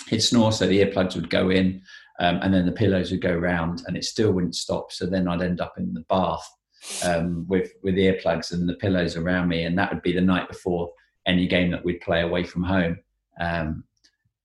[0.08, 1.82] He'd snore, so the earplugs would go in,
[2.20, 4.92] um, and then the pillows would go round, and it still wouldn't stop.
[4.92, 6.48] So then I'd end up in the bath
[7.04, 10.48] um, with with earplugs and the pillows around me, and that would be the night
[10.48, 10.90] before
[11.26, 12.98] any game that we'd play away from home.
[13.40, 13.84] Um,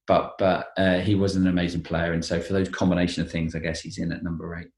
[0.06, 3.54] but but uh, he was an amazing player, and so for those combination of things,
[3.54, 4.68] I guess he's in at number eight.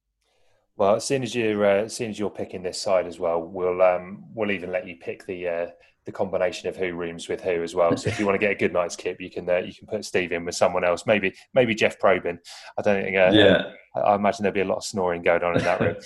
[0.76, 3.40] Well, as soon as you're uh, as soon as you're picking this side as well,
[3.40, 5.66] we'll um, we'll even let you pick the uh,
[6.06, 7.96] the combination of who rooms with who as well.
[7.96, 9.86] So if you want to get a good night's kip, you can uh, you can
[9.86, 11.06] put Steve in with someone else.
[11.06, 12.38] Maybe maybe Jeff Probyn.
[12.78, 13.16] I don't think.
[13.16, 13.62] Uh, yeah.
[13.96, 15.96] I, I imagine there'll be a lot of snoring going on in that room.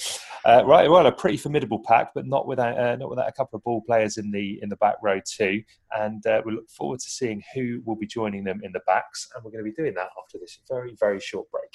[0.45, 0.89] uh, right.
[0.91, 3.83] Well, a pretty formidable pack, but not without uh, not without a couple of ball
[3.87, 5.63] players in the in the back row too.
[5.97, 9.29] And uh, we look forward to seeing who will be joining them in the backs.
[9.35, 11.71] And we're going to be doing that after this very very short break.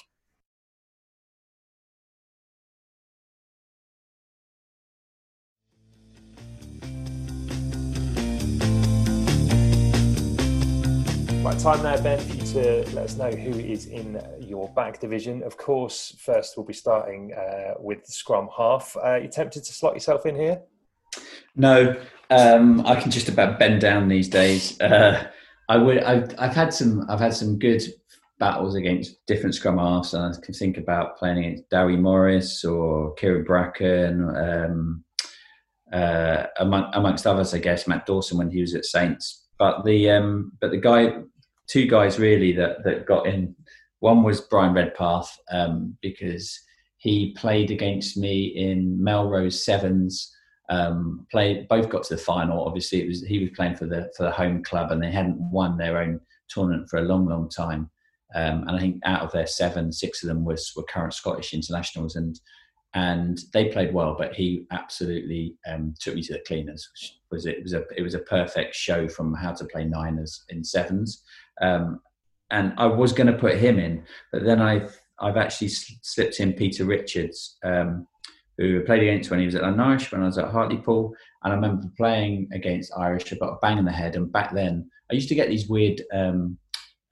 [11.43, 15.01] Right, time now, Ben, for you to let us know who is in your back
[15.01, 15.43] division.
[15.43, 18.95] Of course, first we'll be starting uh, with Scrum half.
[19.03, 20.62] Uh, you tempted to slot yourself in here?
[21.58, 21.97] No,
[22.29, 24.79] um, I can just about bend down these days.
[24.79, 25.27] Uh,
[25.67, 25.97] I would.
[26.03, 27.06] I've, I've, had some.
[27.10, 27.84] I've had some good
[28.39, 33.15] battles against different scrum halves, and I can think about playing against Dewi Morris or
[33.15, 35.03] Kyran Bracken, um,
[35.91, 37.53] uh, among, amongst others.
[37.53, 39.41] I guess Matt Dawson when he was at Saints.
[39.60, 41.17] But the um, but the guy
[41.67, 43.56] two guys really that that got in.
[43.99, 46.60] One was Bryan Redpath um, because
[46.97, 50.34] he played against me in Melrose Sevens.
[50.69, 52.65] Um, played both got to the final.
[52.65, 55.38] Obviously, it was he was playing for the for the home club, and they hadn't
[55.38, 57.89] won their own tournament for a long, long time.
[58.36, 61.54] Um, and I think out of their seven, six of them was were current Scottish
[61.54, 62.39] internationals, and
[62.93, 64.15] and they played well.
[64.17, 66.89] But he absolutely um, took me to the cleaners.
[67.32, 70.63] Was it was a it was a perfect show from how to play niners in
[70.63, 71.23] sevens.
[71.63, 72.02] Um,
[72.52, 74.88] and I was going to put him in, but then I
[75.19, 78.08] I've actually slipped in Peter Richards, um,
[78.58, 81.56] who played against when he was at Irish when I was at Hartlepool, and I
[81.56, 83.32] remember playing against Irish.
[83.32, 85.69] I got a bang in the head, and back then I used to get these
[85.69, 86.58] weird um,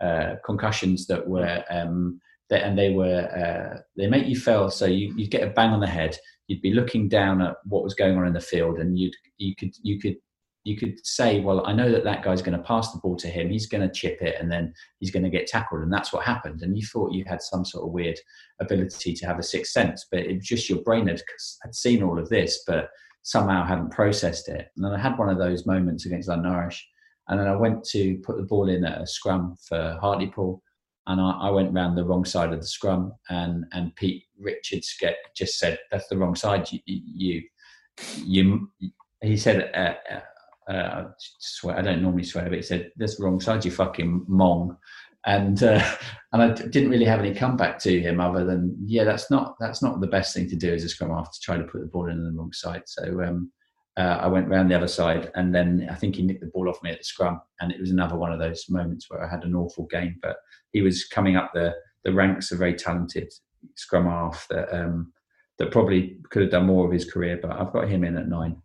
[0.01, 4.85] uh, concussions that were um, that, and they were uh, they make you feel so
[4.85, 6.17] you you get a bang on the head.
[6.47, 9.55] You'd be looking down at what was going on in the field, and you'd you
[9.55, 10.17] could you could
[10.63, 13.27] you could say, well, I know that that guy's going to pass the ball to
[13.27, 13.49] him.
[13.49, 16.23] He's going to chip it, and then he's going to get tackled, and that's what
[16.23, 16.61] happened.
[16.61, 18.19] And you thought you had some sort of weird
[18.59, 21.21] ability to have a sixth sense, but it was just your brain had,
[21.63, 22.89] had seen all of this, but
[23.23, 24.67] somehow hadn't processed it.
[24.75, 26.87] And then I had one of those moments against London Irish,
[27.27, 30.61] and then I went to put the ball in at a scrum for Hartlepool,
[31.07, 34.95] and I, I went round the wrong side of the scrum, and and Pete Richards
[34.99, 37.41] get, just said, "That's the wrong side." You, you,
[38.23, 38.69] you
[39.23, 39.71] he said.
[39.73, 40.19] Uh,
[40.69, 41.05] uh, I
[41.39, 44.77] swear I don't normally swear, but he said, "That's wrong side, you fucking mong,"
[45.25, 45.83] and uh,
[46.33, 49.81] and I didn't really have any comeback to him other than, "Yeah, that's not that's
[49.81, 51.87] not the best thing to do as a scrum half to try to put the
[51.87, 53.51] ball in the wrong side." So um,
[53.97, 56.69] uh, I went round the other side, and then I think he nicked the ball
[56.69, 59.29] off me at the scrum, and it was another one of those moments where I
[59.29, 60.17] had an awful game.
[60.21, 60.37] But
[60.71, 63.31] he was coming up the the ranks of very talented
[63.75, 65.11] scrum half that um,
[65.59, 68.27] that probably could have done more of his career, but I've got him in at
[68.27, 68.61] nine.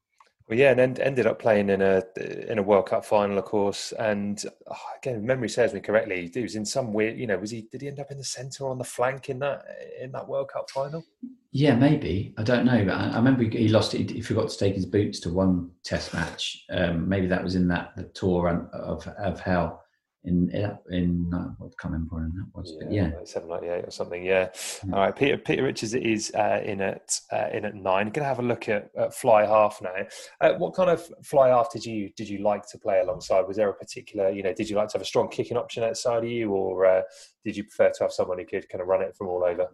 [0.49, 2.05] Well, yeah, and end, ended up playing in a
[2.49, 3.93] in a World Cup final, of course.
[3.93, 7.19] And oh, again, memory serves me correctly, he was in some weird.
[7.19, 7.63] You know, was he?
[7.63, 9.65] Did he end up in the centre or on the flank in that
[10.01, 11.05] in that World Cup final?
[11.51, 12.33] Yeah, maybe.
[12.39, 12.85] I don't know.
[12.85, 14.11] But I, I remember he lost it.
[14.11, 16.65] He forgot to take his boots to one Test match.
[16.71, 19.83] Um, maybe that was in that the tour of of hell
[20.27, 20.51] in
[20.91, 24.25] in uh, what can't remember when that was, but yeah, seven ninety eight or something.
[24.25, 24.49] Yeah.
[24.93, 28.07] All right, Peter Peter Richards is uh, in at uh, in at nine.
[28.07, 29.95] Going to have a look at, at fly half now.
[30.41, 33.43] Uh, what kind of fly half did you did you like to play alongside?
[33.43, 35.85] Was there a particular you know did you like to have a strong kicking option
[35.85, 37.03] outside of you, or uh,
[37.45, 39.69] did you prefer to have someone who could kind of run it from all over?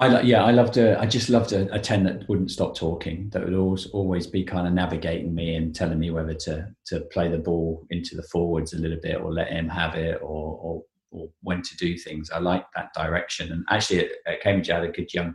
[0.00, 3.28] I yeah, I loved a, I just loved a, a, ten that wouldn't stop talking.
[3.30, 7.00] That would always always be kind of navigating me and telling me whether to to
[7.12, 10.58] play the ball into the forwards a little bit or let him have it or
[10.62, 12.30] or, or when to do things.
[12.30, 13.52] I like that direction.
[13.52, 15.34] And actually, at, at, Cambridge, I had a good young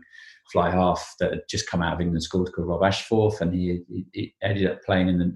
[0.52, 3.82] fly half that had just come out of England school called Rob Ashforth, and he,
[3.88, 5.36] he, he ended up playing in the,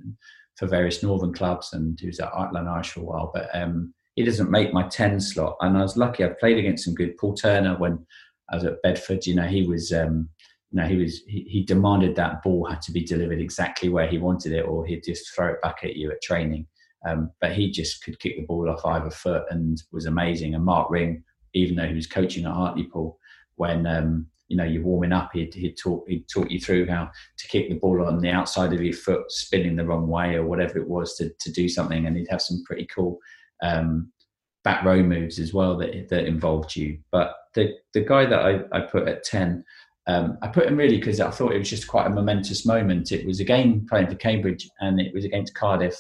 [0.56, 3.32] for various northern clubs, and he was at Irish for a while.
[3.32, 6.24] But um, he doesn't make my ten slot, and I was lucky.
[6.24, 8.06] I played against some good Paul Turner when
[8.52, 10.30] I was at Bedford, you know, he was, um,
[10.72, 14.08] you know, he was, he, he, demanded that ball had to be delivered exactly where
[14.08, 16.68] he wanted it, or he'd just throw it back at you at training.
[17.08, 20.56] Um, but he just could kick the ball off either foot and was amazing.
[20.56, 23.18] And Mark Ring, even though he was coaching at Hartlepool,
[23.56, 27.10] when um, you know you're warming up, he'd, he'd talk he'd talk you through how
[27.38, 30.46] to kick the ball on the outside of your foot, spinning the wrong way or
[30.46, 33.20] whatever it was to to do something, and he'd have some pretty cool
[33.64, 34.12] um,
[34.70, 37.00] back row moves as well that that involved you.
[37.12, 39.64] But the the guy that I, I put at ten,
[40.06, 43.12] um, I put him really because I thought it was just quite a momentous moment.
[43.12, 45.98] It was a game playing for Cambridge, and it was against Cardiff,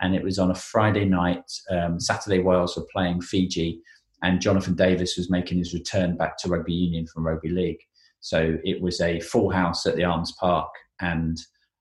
[0.00, 1.50] and it was on a Friday night.
[1.68, 3.80] Um, Saturday Wales were playing Fiji,
[4.22, 7.80] and Jonathan Davies was making his return back to rugby union from rugby league.
[8.20, 11.36] So it was a full house at the Arms Park, and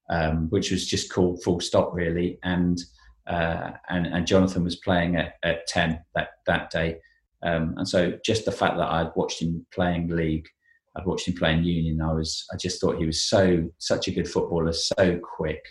[0.10, 2.80] um, which was just called full stop really, and
[3.28, 6.98] uh, and, and Jonathan was playing at, at 10 that, that day.
[7.44, 10.48] Um, and so just the fact that I'd watched him playing league,
[10.96, 14.12] I'd watched him playing union, I was, I just thought he was so, such a
[14.12, 15.64] good footballer, so quick,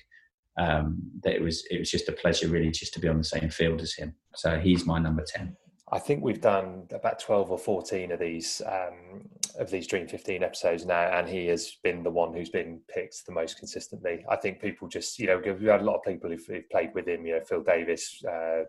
[0.58, 3.24] um, that it was, it was just a pleasure really just to be on the
[3.24, 4.14] same field as him.
[4.34, 5.56] So he's my number 10.
[5.92, 10.42] I think we've done about twelve or fourteen of these um, of these Dream Fifteen
[10.42, 14.24] episodes now, and he has been the one who's been picked the most consistently.
[14.28, 16.90] I think people just, you know, we've had a lot of people who've, who've played
[16.94, 18.62] with him, you know, Phil Davies uh,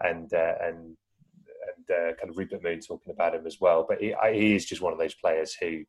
[0.00, 0.96] and uh, and
[1.76, 3.84] and uh, kind of Rupert Moon talking about him as well.
[3.88, 5.82] But he, he, is just one of those players who,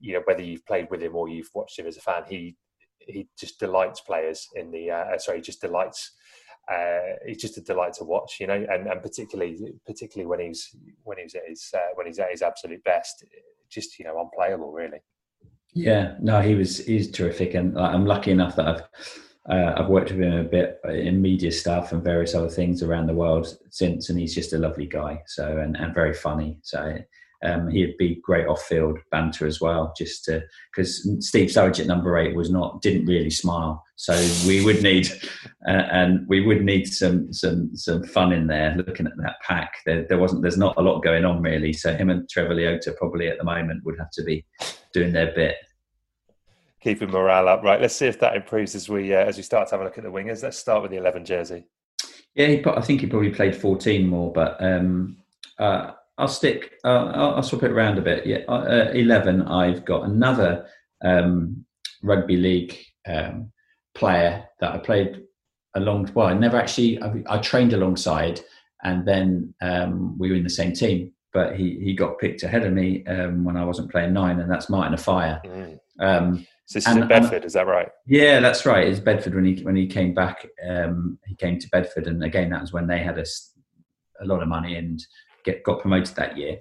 [0.00, 2.56] you know, whether you've played with him or you've watched him as a fan, he
[2.98, 6.12] he just delights players in the uh, sorry, just delights
[6.70, 10.74] uh, he's just a delight to watch, you know, and, and particularly particularly when he's
[11.02, 13.24] when he's at his uh, when he's at his absolute best,
[13.70, 15.00] just you know, unplayable really.
[15.74, 18.82] Yeah, no, he was he's terrific, and I'm lucky enough that I've
[19.50, 23.06] uh, I've worked with him a bit in media stuff and various other things around
[23.06, 25.22] the world since, and he's just a lovely guy.
[25.26, 26.58] So and, and very funny.
[26.62, 26.96] So
[27.42, 29.92] um, he'd be great off-field banter as well.
[29.96, 30.42] Just to
[30.74, 34.14] because Steve Sturridge at number eight was not didn't really smile, so
[34.46, 35.10] we would need
[35.68, 38.74] uh, and we would need some some some fun in there.
[38.76, 41.72] Looking at that pack, there, there wasn't there's not a lot going on really.
[41.72, 44.44] So him and Trevor Leota probably at the moment would have to be
[44.92, 45.56] doing their bit.
[46.80, 47.80] Keeping morale up, right?
[47.80, 49.98] Let's see if that improves as we uh, as we start to have a look
[49.98, 50.42] at the wingers.
[50.42, 51.64] Let's start with the eleven jersey.
[52.34, 55.18] Yeah, he, I think he probably played 14 more, but um,
[55.58, 56.78] uh, I'll stick.
[56.84, 58.26] Uh, I'll, I'll, swap it around a bit.
[58.26, 59.42] Yeah, uh, 11.
[59.42, 60.66] I've got another
[61.02, 61.64] um,
[62.02, 63.50] rugby league um,
[63.94, 65.22] player that I played
[65.74, 66.10] along.
[66.14, 67.02] Well, I never actually.
[67.02, 68.40] I, I trained alongside,
[68.82, 71.12] and then um, we were in the same team.
[71.32, 74.50] But he he got picked ahead of me um, when I wasn't playing nine, and
[74.50, 75.40] that's Martin Offiah.
[75.44, 75.78] Mm.
[75.98, 77.88] Um, so this and, is in Bedford, and, is that right?
[78.06, 78.86] Yeah, that's right.
[78.86, 80.46] It's Bedford when he when he came back.
[80.68, 83.24] Um, he came to Bedford, and again that was when they had a,
[84.20, 85.02] a lot of money and
[85.44, 86.58] get got promoted that year.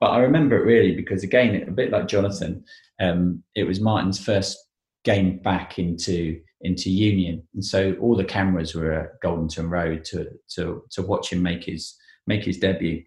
[0.00, 2.64] But I remember it really because again, a bit like Jonathan,
[3.00, 4.58] um, it was Martin's first
[5.04, 10.28] game back into into Union, and so all the cameras were at Goldington Road to
[10.54, 11.96] to to watch him make his
[12.26, 13.02] make his debut.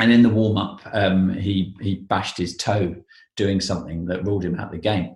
[0.00, 2.94] And in the warm up, um, he he bashed his toe
[3.36, 5.14] doing something that ruled him out of the game.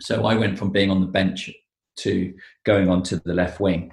[0.00, 1.50] So I went from being on the bench
[1.96, 2.32] to
[2.64, 3.92] going onto the left wing,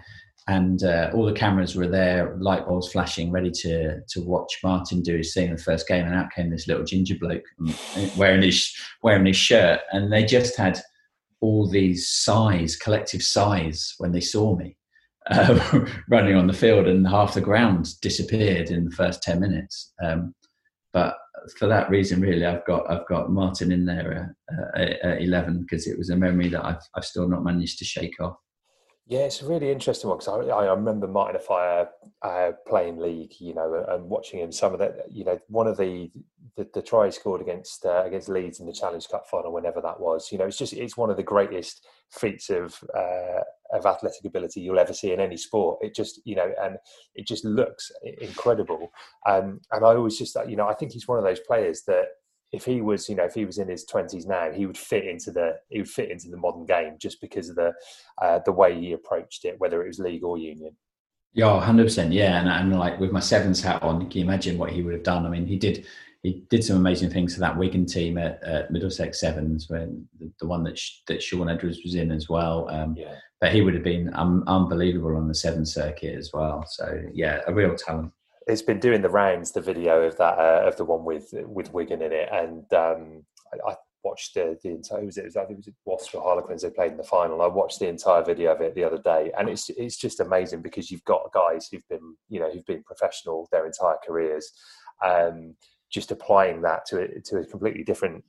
[0.50, 5.04] and uh, all the cameras were there, light bulbs flashing, ready to to watch Martin
[5.04, 6.06] do his thing in the first game.
[6.06, 7.76] And out came this little ginger bloke um,
[8.18, 10.82] wearing his wearing his shirt, and they just had
[11.39, 14.76] all these sighs, collective sighs, when they saw me
[15.30, 19.93] uh, running on the field, and half the ground disappeared in the first ten minutes.
[20.04, 20.34] Um,
[20.93, 21.16] but
[21.60, 24.36] for that reason, really, I've got I've got Martin in there
[24.76, 27.86] at, at eleven because it was a memory that I've I've still not managed to
[27.86, 28.38] shake off.
[29.10, 31.88] Yeah, it's a really interesting one because I, I, remember Martin Offiah
[32.22, 34.51] uh, playing league, you know, and watching him.
[34.51, 36.12] Some of that, you know, one of the
[36.55, 40.32] the, the scored against uh, against Leeds in the Challenge Cup final, whenever that was,
[40.32, 43.41] you know, it's just it's one of the greatest feats of uh,
[43.74, 45.80] of athletic ability you'll ever see in any sport.
[45.82, 46.78] It just, you know, and
[47.16, 47.91] it just looks
[48.22, 48.91] incredible.
[49.28, 52.10] Um, and I always just, you know, I think he's one of those players that
[52.52, 55.06] if he was, you know, if he was in his twenties now, he would fit
[55.06, 57.74] into the he would fit into the modern game just because of the
[58.22, 60.76] uh, the way he approached it, whether it was league or union.
[61.34, 62.12] Yeah, hundred percent.
[62.12, 64.93] Yeah, and, and like with my sevens hat on, can you imagine what he would
[64.93, 65.26] have done?
[65.26, 65.86] I mean, he did
[66.24, 70.30] he did some amazing things for that Wigan team at, at Middlesex Sevens, when the,
[70.39, 72.68] the one that Sh- that Shaun Edwards was in as well.
[72.70, 73.16] Um, yeah.
[73.39, 76.66] But he would have been um, unbelievable on the Seven circuit as well.
[76.68, 78.12] So yeah, a real talent
[78.50, 81.74] it's been doing the rounds, the video of that uh, of the one with with
[81.74, 83.24] Wigan in it, and um,
[83.54, 85.06] I, I, watched the, the entire.
[85.06, 87.41] Was it, was, I think it was Wasps or Harlequins they played in the final.
[87.41, 90.62] I watched the entire video of it the other day, and it's it's just amazing
[90.62, 94.52] because you've got guys who've been you know who've been professional their entire careers,
[95.04, 95.56] um,
[95.91, 98.24] just applying that to a, to a completely different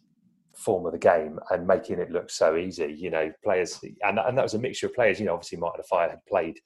[0.60, 2.94] form of the game and making it look so easy.
[2.96, 5.18] You know, players, and, and that was a mixture of players.
[5.18, 6.58] You know, obviously Martin Offiah had played,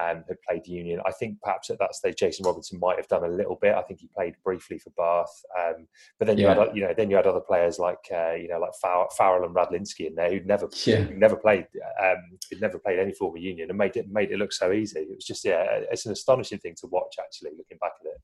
[0.00, 1.00] um, had played Union.
[1.06, 3.74] I think perhaps at that stage Jason Robinson might have done a little bit.
[3.74, 5.86] I think he played briefly for Bath, um,
[6.18, 6.54] but then you yeah.
[6.54, 9.54] had, you know, then you had other players like, uh, you know, like Farrell and
[9.54, 10.96] Radlinski in there who'd never, yeah.
[10.96, 11.66] who'd never played,
[12.02, 12.16] um,
[12.50, 15.00] who'd never played any form of Union and made it made it look so easy.
[15.00, 18.20] It was just, yeah, it's an astonishing thing to watch actually, looking back at it.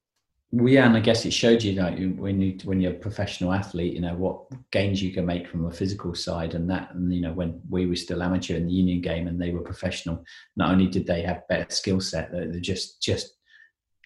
[0.55, 3.55] Well, yeah, and I guess it showed you that when you when you're a professional
[3.55, 7.11] athlete, you know what gains you can make from a physical side, and that, and
[7.13, 10.23] you know when we were still amateur in the union game and they were professional,
[10.57, 13.39] not only did they have better skill set, they're just just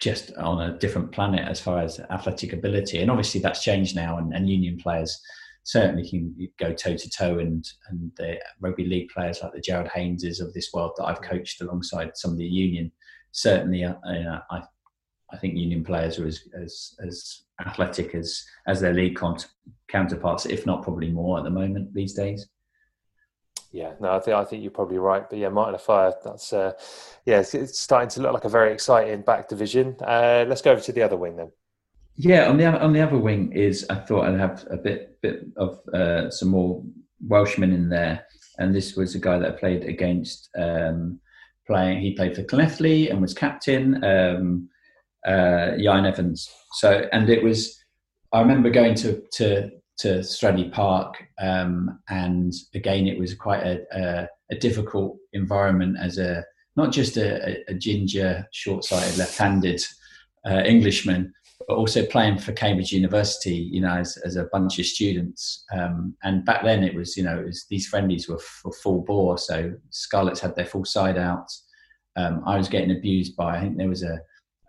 [0.01, 4.19] just on a different planet as far as athletic ability, and obviously that's changed now,
[4.19, 5.21] and, and union players
[5.65, 9.91] certainly can go toe to toe, and and the rugby league players like the Jarryd
[9.91, 12.93] Hayneses of this world that I've coached alongside some of the union
[13.37, 13.95] certainly, uh,
[14.51, 14.63] I
[15.33, 19.19] I think Union players are as as, as athletic as as their league
[19.89, 22.49] counterparts, if not probably more at the moment these days.
[23.73, 25.29] Yeah, no, I think I think you're probably right.
[25.29, 26.73] But yeah, Martin Offiah, that's uh,
[27.25, 29.97] yeah, it's, it's, starting to look like a very exciting back division.
[30.01, 31.51] Uh, let's go over to the other wing then.
[32.15, 35.47] Yeah, on the on the other wing is I thought I'd have a bit bit
[35.57, 36.83] of uh, some more
[37.27, 38.25] Welshmen in there,
[38.59, 40.49] and this was a guy that I played against.
[40.57, 41.21] Um,
[41.67, 44.03] playing, he played for Llanelli and was captain.
[44.05, 44.69] Um,
[45.27, 46.49] uh, Ieuan Evans.
[46.73, 47.83] So, and it was,
[48.33, 53.81] I remember going to to to Stradey Park, um, and again, it was quite a,
[53.93, 56.45] a, a, difficult environment as a
[56.77, 59.83] not just a, a ginger, short-sighted, left-handed
[60.47, 61.33] uh, Englishman,
[61.67, 65.65] but also playing for Cambridge University, you know, as, as a bunch of students.
[65.73, 69.39] Um, and back then, it was, you know, was, these friendlies were, for full bore.
[69.39, 71.51] So Scarlets had their full side out.
[72.17, 74.21] Um, I was getting abused by, I think there was a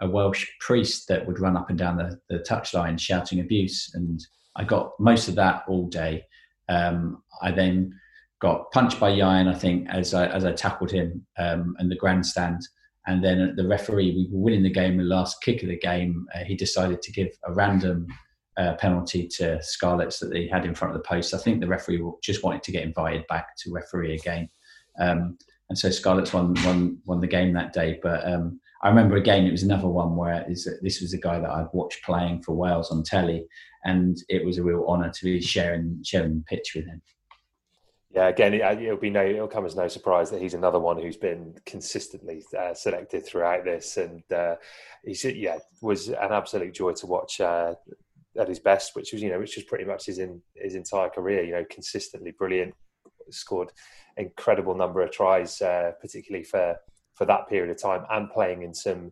[0.01, 3.91] a Welsh priest that would run up and down the, the touchline shouting abuse.
[3.93, 4.19] And
[4.55, 6.23] I got most of that all day.
[6.69, 7.93] Um, I then
[8.39, 11.95] got punched by Ieuan, I think, as I, as I tackled him um, in the
[11.95, 12.61] grandstand.
[13.07, 16.27] And then the referee, we were winning the game, the last kick of the game,
[16.35, 18.05] uh, he decided to give a random
[18.57, 21.33] uh, penalty to Scarlets that they had in front of the post.
[21.33, 24.49] I think the referee just wanted to get invited back to referee again.
[24.99, 25.37] Um,
[25.69, 27.99] and so Scarlets won, won, won the game that day.
[28.01, 31.49] But um, I remember again, it was another one where this was a guy that
[31.49, 33.47] I'd watched playing for Wales on telly,
[33.85, 37.01] and it was a real honour to be sharing sharing the pitch with him.
[38.11, 40.99] Yeah, again, it, will be no, it'll come as no surprise that he's another one
[40.99, 44.55] who's been consistently uh, selected throughout this, and uh,
[45.03, 47.73] he's yeah was an absolute joy to watch uh,
[48.39, 51.09] at his best, which was you know which was pretty much his in his entire
[51.09, 51.43] career.
[51.43, 52.73] You know, consistently brilliant,
[53.29, 53.71] scored
[54.17, 56.77] incredible number of tries, uh, particularly for
[57.17, 59.11] for that period of time, and playing in some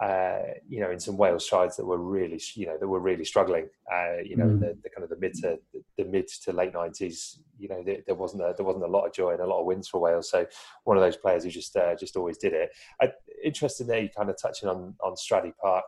[0.00, 3.24] uh, you know, in some Wales sides that were really, you know, that were really
[3.24, 3.68] struggling.
[3.92, 4.58] Uh, you know, mm.
[4.58, 5.58] the, the, kind of the mid to
[5.98, 7.38] the mid to late nineties.
[7.58, 9.60] You know, there, there, wasn't a, there wasn't a lot of joy and a lot
[9.60, 10.30] of wins for Wales.
[10.30, 10.46] So
[10.84, 12.70] one of those players who just uh, just always did it.
[13.02, 13.12] I,
[13.44, 15.84] interesting there, you kind of touching on on Stradey Park.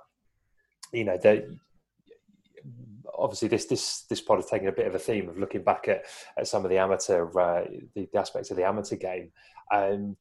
[0.92, 1.46] You know, that
[3.16, 5.88] obviously this this this pod is taking a bit of a theme of looking back
[5.88, 6.04] at,
[6.36, 9.30] at some of the amateur uh, the, the, aspects of the amateur game.
[9.72, 10.18] Um,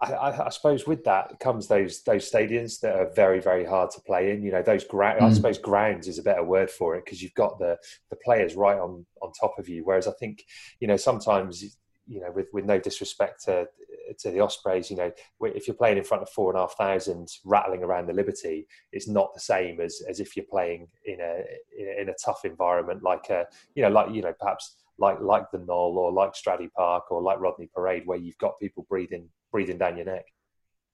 [0.00, 4.00] I, I, suppose with that comes those those stadiums that are very very hard to
[4.00, 4.42] play in.
[4.42, 5.20] You know those ground.
[5.20, 5.24] Mm.
[5.24, 7.76] I suppose grounds is a better word for it because you've got the
[8.10, 9.84] the players right on on top of you.
[9.84, 10.44] Whereas I think
[10.80, 11.76] you know sometimes
[12.06, 13.66] you know with with no disrespect to
[14.20, 16.76] to the Ospreys, you know if you're playing in front of four and a half
[16.76, 21.20] thousand rattling around the Liberty, it's not the same as as if you're playing in
[21.20, 21.42] a
[22.00, 25.58] in a tough environment like a you know like you know perhaps like like the
[25.58, 29.78] Gnoll or like Stradey Park or like Rodney Parade where you've got people breathing breathing
[29.78, 30.24] down your neck.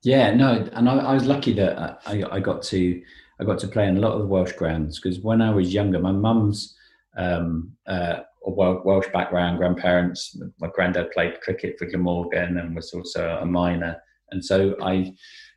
[0.03, 3.03] Yeah, no, and I, I was lucky that I, I, got to
[3.41, 5.73] I got to play in a lot of the Welsh grounds because when I was
[5.73, 6.77] younger, my mum's
[7.17, 10.39] um, uh, Welsh background, grandparents.
[10.61, 13.97] My granddad played cricket for Glamorgan and was also a miner,
[14.31, 15.15] and so I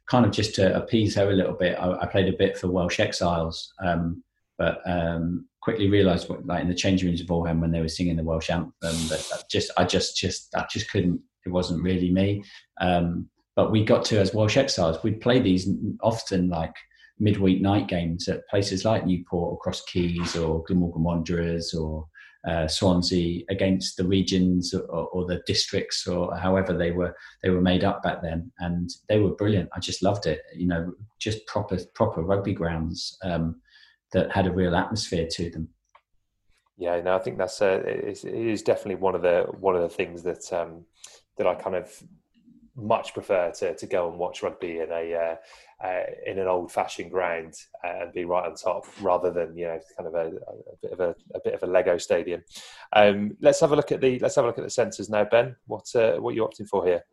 [0.08, 2.72] kind of just to appease her a little bit, I, I played a bit for
[2.72, 4.24] Welsh Exiles, um,
[4.58, 7.90] but um, quickly realised, what, like in the changing rooms of Fulham when they were
[7.90, 11.84] singing the Welsh anthem, that, that just I just just that just couldn't it wasn't
[11.84, 12.42] really me.
[12.80, 15.68] Um, but we got to as Welsh exiles, we'd play these
[16.02, 16.74] often like
[17.20, 22.08] midweek night games at places like Newport or Cross Keys or Glamorgan Wanderers or
[22.48, 27.14] uh, Swansea against the regions or, or, the districts or however they were
[27.44, 29.68] they were made up back then, and they were brilliant.
[29.76, 30.44] I just loved it.
[30.56, 33.60] You know, just proper proper rugby grounds um,
[34.14, 35.70] that had a real atmosphere to them.
[36.78, 39.90] Yeah, no, I think that's uh, it is definitely one of the one of the
[39.90, 40.86] things that um,
[41.38, 41.92] that I kind of
[42.78, 46.72] much prefer to, to go and watch rugby in a uh, uh, in an old
[46.72, 47.54] fashioned ground
[47.84, 50.92] uh, and be right on top rather than you know kind of a, a bit
[50.92, 52.44] of a, a, bit of a Lego stadium.
[52.94, 55.26] Um, let's have a look at the let's have a look at the centres now,
[55.26, 55.56] Ben.
[55.66, 57.04] What uh, what are you opting for here?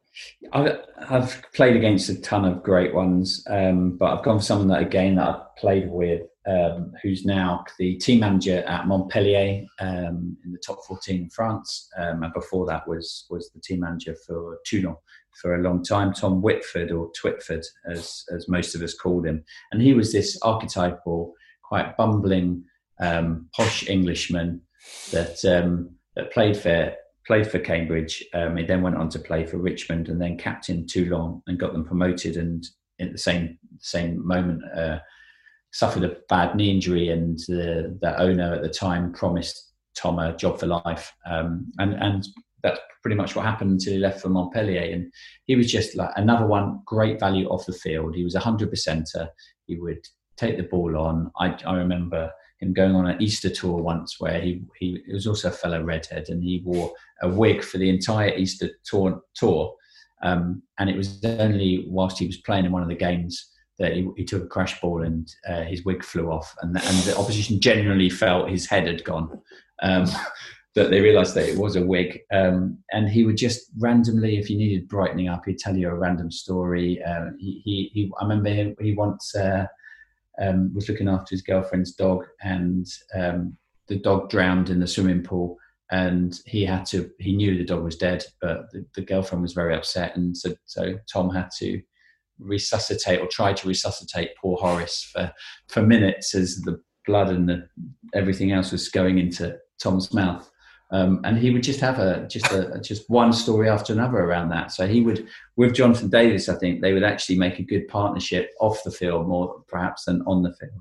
[0.53, 4.83] I've played against a ton of great ones, um, but I've gone for someone that
[4.83, 10.53] again that I've played with, um, who's now the team manager at Montpellier um, in
[10.53, 14.59] the top 14 in France, um, and before that was was the team manager for
[14.67, 14.97] Toulon
[15.41, 16.13] for a long time.
[16.13, 20.39] Tom Whitford or Twitford, as as most of us called him, and he was this
[20.43, 21.33] archetypal,
[21.63, 22.65] quite bumbling,
[23.01, 24.61] um, posh Englishman
[25.13, 26.95] that um, that played for
[27.27, 28.25] played for Cambridge.
[28.35, 31.73] Um, he then went on to play for Richmond and then captain Toulon and got
[31.73, 32.37] them promoted.
[32.37, 32.67] And
[33.01, 34.99] at the same same moment, uh,
[35.75, 40.35] suffered a bad knee injury, and the, the owner at the time promised Tom a
[40.37, 41.13] job for life.
[41.29, 42.27] Um, and and
[42.63, 44.95] that's pretty much what happened until he left for Montpellier.
[44.95, 45.13] And
[45.45, 48.15] he was just like another one, great value off the field.
[48.15, 49.29] He was a hundred percenter.
[49.67, 49.99] He would
[50.37, 51.31] take the ball on.
[51.39, 55.27] I, I remember him going on an Easter tour once where he, he, he was
[55.27, 59.21] also a fellow redhead and he wore a wig for the entire Easter tour.
[59.35, 59.75] tour.
[60.23, 63.95] Um, and it was only whilst he was playing in one of the games that
[63.95, 66.55] he, he took a crash ball and uh, his wig flew off.
[66.63, 69.41] And, and the opposition generally felt his head had gone.
[69.83, 70.07] Um,
[70.75, 72.21] they realised that it was a wig.
[72.33, 75.95] Um, and he would just randomly, if you needed brightening up, he'd tell you a
[75.95, 77.03] random story.
[77.03, 79.67] Uh, he, he, he, I remember him, he once uh,
[80.41, 83.57] um, was looking after his girlfriend's dog, and um,
[83.87, 85.59] the dog drowned in the swimming pool.
[85.91, 89.53] And he had to, he knew the dog was dead, but the, the girlfriend was
[89.53, 90.17] very upset.
[90.17, 91.81] And so, so Tom had to
[92.39, 95.33] resuscitate or try to resuscitate poor Horace for,
[95.69, 97.69] for minutes as the blood and the,
[98.15, 100.51] everything else was going into Tom's mouth.
[100.91, 104.51] Um, and he would just have a just a just one story after another around
[104.51, 104.71] that.
[104.71, 105.27] So he would,
[105.57, 109.27] with Jonathan Davies, I think they would actually make a good partnership off the field
[109.27, 110.81] more perhaps than on the field.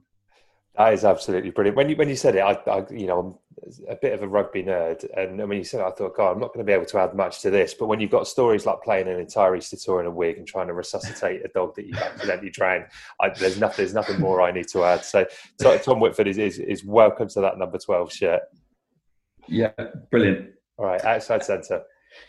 [0.78, 1.78] That is absolutely brilliant.
[1.78, 3.39] When you when you said it, I, I, you know
[3.88, 6.39] a bit of a rugby nerd, and when you said it, I thought, God, I'm
[6.39, 7.74] not going to be able to add much to this.
[7.74, 10.47] But when you've got stories like playing an entire Easter tour in a wig and
[10.47, 12.86] trying to resuscitate a dog that you accidentally drowned,
[13.20, 15.04] I, there's nothing there's nothing more I need to add.
[15.06, 15.26] So
[15.60, 18.41] Tom Whitford is, is is welcome to that number twelve shirt.
[19.47, 19.72] Yeah,
[20.12, 20.51] brilliant.
[20.78, 21.84] All right, outside centre.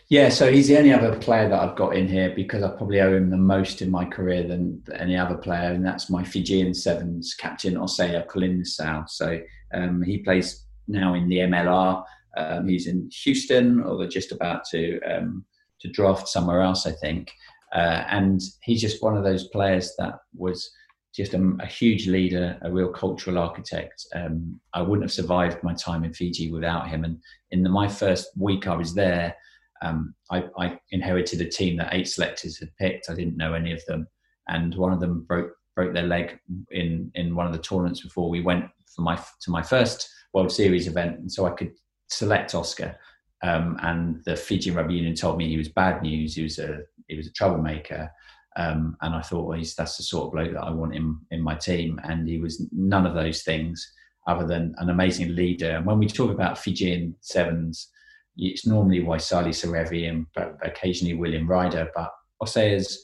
[0.09, 3.01] Yeah, so he's the only other player that I've got in here because I probably
[3.01, 6.73] owe him the most in my career than any other player, and that's my Fijian
[6.73, 9.07] Sevens captain Osea Kolinisau.
[9.07, 9.39] So
[9.73, 12.03] um, he plays now in the MLR.
[12.37, 15.45] Um, he's in Houston, or they're just about to um,
[15.81, 17.31] to draft somewhere else, I think.
[17.73, 20.71] Uh, and he's just one of those players that was
[21.13, 24.05] just a, a huge leader, a real cultural architect.
[24.13, 27.03] Um, I wouldn't have survived my time in Fiji without him.
[27.05, 27.19] And
[27.51, 29.35] in the, my first week I was there,
[29.81, 33.09] um, I, I, inherited a team that eight selectors had picked.
[33.09, 34.07] I didn't know any of them,
[34.47, 36.39] and one of them broke broke their leg
[36.71, 38.65] in in one of the tournaments before we went
[38.95, 41.71] for my to my first World Series event, and so I could
[42.07, 42.95] select Oscar.
[43.43, 46.35] Um, and the Fijian Rugby Union told me he was bad news.
[46.35, 48.11] He was a he was a troublemaker,
[48.55, 51.41] um, and I thought, well, that's the sort of bloke that I want in in
[51.41, 51.99] my team.
[52.03, 53.91] And he was none of those things,
[54.27, 55.71] other than an amazing leader.
[55.71, 57.89] And when we talk about Fijian sevens
[58.37, 60.25] it's normally Waisale Serevi and
[60.61, 62.11] occasionally William Ryder, but
[62.57, 63.03] is,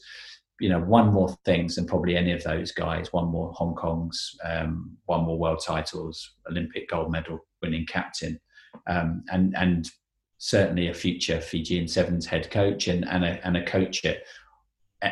[0.62, 3.12] you know, won more things than probably any of those guys.
[3.12, 8.40] Won more Hong Kong's, um, won more world titles, Olympic gold medal winning captain,
[8.86, 9.90] um, and and
[10.38, 14.22] certainly a future Fijian Sevens head coach and and a, and a coach at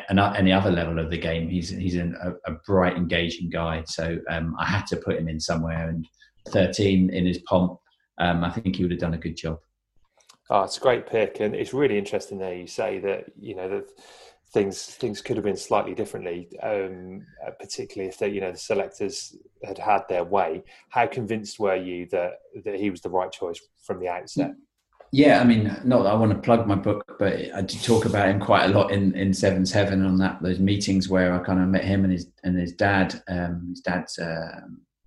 [0.09, 1.49] any other level of the game.
[1.49, 3.83] He's he's an, a, a, bright, engaging guy.
[3.89, 5.89] So um, I had to put him in somewhere.
[5.89, 6.07] And
[6.51, 7.77] 13 in his pomp,
[8.19, 9.59] um, I think he would have done a good job.
[10.49, 12.55] Oh, it's a great pick, and it's really interesting there.
[12.55, 13.91] You say that you know that
[14.53, 18.59] things things could have been slightly differently, um, uh, particularly if they, you know the
[18.59, 20.63] selectors had had their way.
[20.89, 22.33] How convinced were you that
[22.65, 24.53] that he was the right choice from the outset?
[25.13, 28.05] Yeah, I mean, not that I want to plug my book, but I did talk
[28.05, 31.45] about him quite a lot in in Sevens Heaven on that those meetings where I
[31.45, 33.23] kind of met him and his and his dad.
[33.29, 34.61] Um, his dad's uh,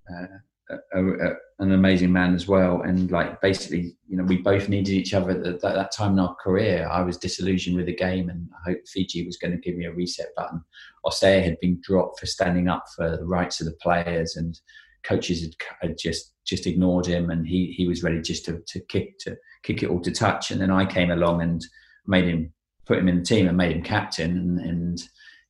[0.10, 0.28] uh,
[0.70, 2.82] a, a, an amazing man as well.
[2.82, 6.20] And like basically, you know, we both needed each other at, that, that time in
[6.20, 6.88] our career.
[6.90, 9.86] I was disillusioned with the game, and I hoped Fiji was going to give me
[9.86, 10.64] a reset button.
[11.06, 14.60] Osea had been dropped for standing up for the rights of the players, and
[15.04, 18.80] coaches had, had just just ignored him, and he he was ready just to, to
[18.82, 20.52] kick to kick it all to touch.
[20.52, 21.62] And then I came along and
[22.08, 22.54] made him
[22.86, 25.04] put him in the team and made him captain, and, and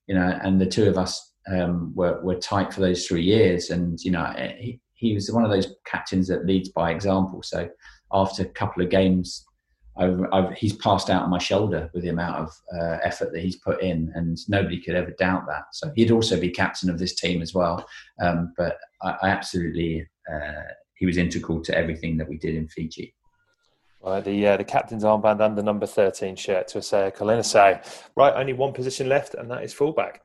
[0.07, 3.69] you know, and the two of us um, were were tight for those three years.
[3.69, 7.39] And you know, he, he was one of those captains that leads by example.
[7.43, 7.59] So
[8.21, 9.45] after a couple of games,
[10.01, 13.43] I've, I've, he's passed out on my shoulder with the amount of uh, effort that
[13.45, 15.65] he's put in, and nobody could ever doubt that.
[15.73, 17.75] So he'd also be captain of this team as well.
[18.23, 20.63] Um, but I, I absolutely, uh,
[20.99, 23.13] he was integral to everything that we did in Fiji.
[24.01, 27.71] Right, the uh, the captain's armband and the number thirteen shirt to Osea Kolinisau.
[28.15, 30.21] Right, only one position left, and that is fullback.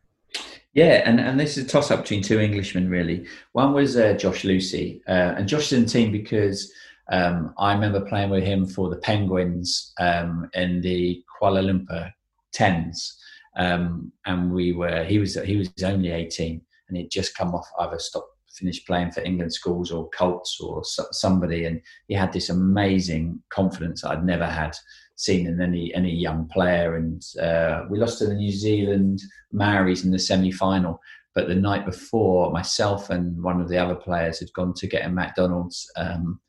[0.74, 3.26] Yeah, and, and this is a toss up between two Englishmen, really.
[3.52, 5.00] One was uh, Josh Lewsey.
[5.08, 6.72] Uh, and Josh is in the team because
[7.10, 12.12] um, I remember playing with him for the Penguins um, in the Kuala Lumpur
[12.52, 13.18] Tens.
[13.56, 17.68] Um, and we were, he was, he was only 18 and he'd just come off
[17.80, 21.64] either stopped, finished playing for England schools or Colts or somebody.
[21.64, 24.76] And he had this amazing confidence I'd never had
[25.16, 26.96] seen in any any young player.
[26.96, 29.20] And uh, we lost to the New Zealand
[29.52, 31.00] Maoris in the semi final.
[31.34, 35.06] But the night before, myself and one of the other players had gone to get
[35.06, 36.40] a McDonald's um,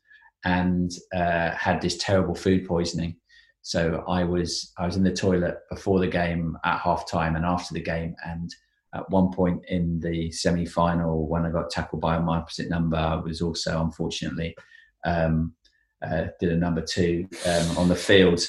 [0.44, 3.16] and uh, had this terrible food poisoning.
[3.62, 7.44] So I was I was in the toilet before the game at half time and
[7.44, 8.50] after the game and
[8.94, 12.96] at one point in the semi final when I got tackled by my opposite number
[12.96, 14.56] I was also unfortunately
[15.04, 15.54] um,
[16.02, 18.40] uh, did a number two um, on the field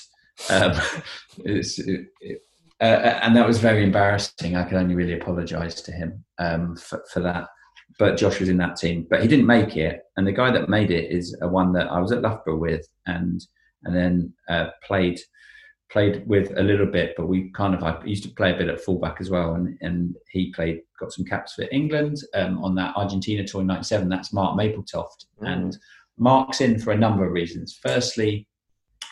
[0.49, 0.73] um,
[1.45, 2.41] it, it,
[2.81, 4.55] uh, and that was very embarrassing.
[4.55, 7.47] I can only really apologise to him um, for, for, that.
[7.99, 10.01] But Josh was in that team, but he didn't make it.
[10.17, 12.87] And the guy that made it is a one that I was at Loughborough with,
[13.05, 13.39] and
[13.83, 15.19] and then uh, played
[15.91, 17.13] played with a little bit.
[17.17, 19.77] But we kind of I used to play a bit at fullback as well, and
[19.81, 24.09] and he played got some caps for England um, on that Argentina tour in '97.
[24.09, 25.47] That's Mark Mapletoft, mm.
[25.47, 25.77] and
[26.17, 27.79] Mark's in for a number of reasons.
[27.81, 28.47] Firstly,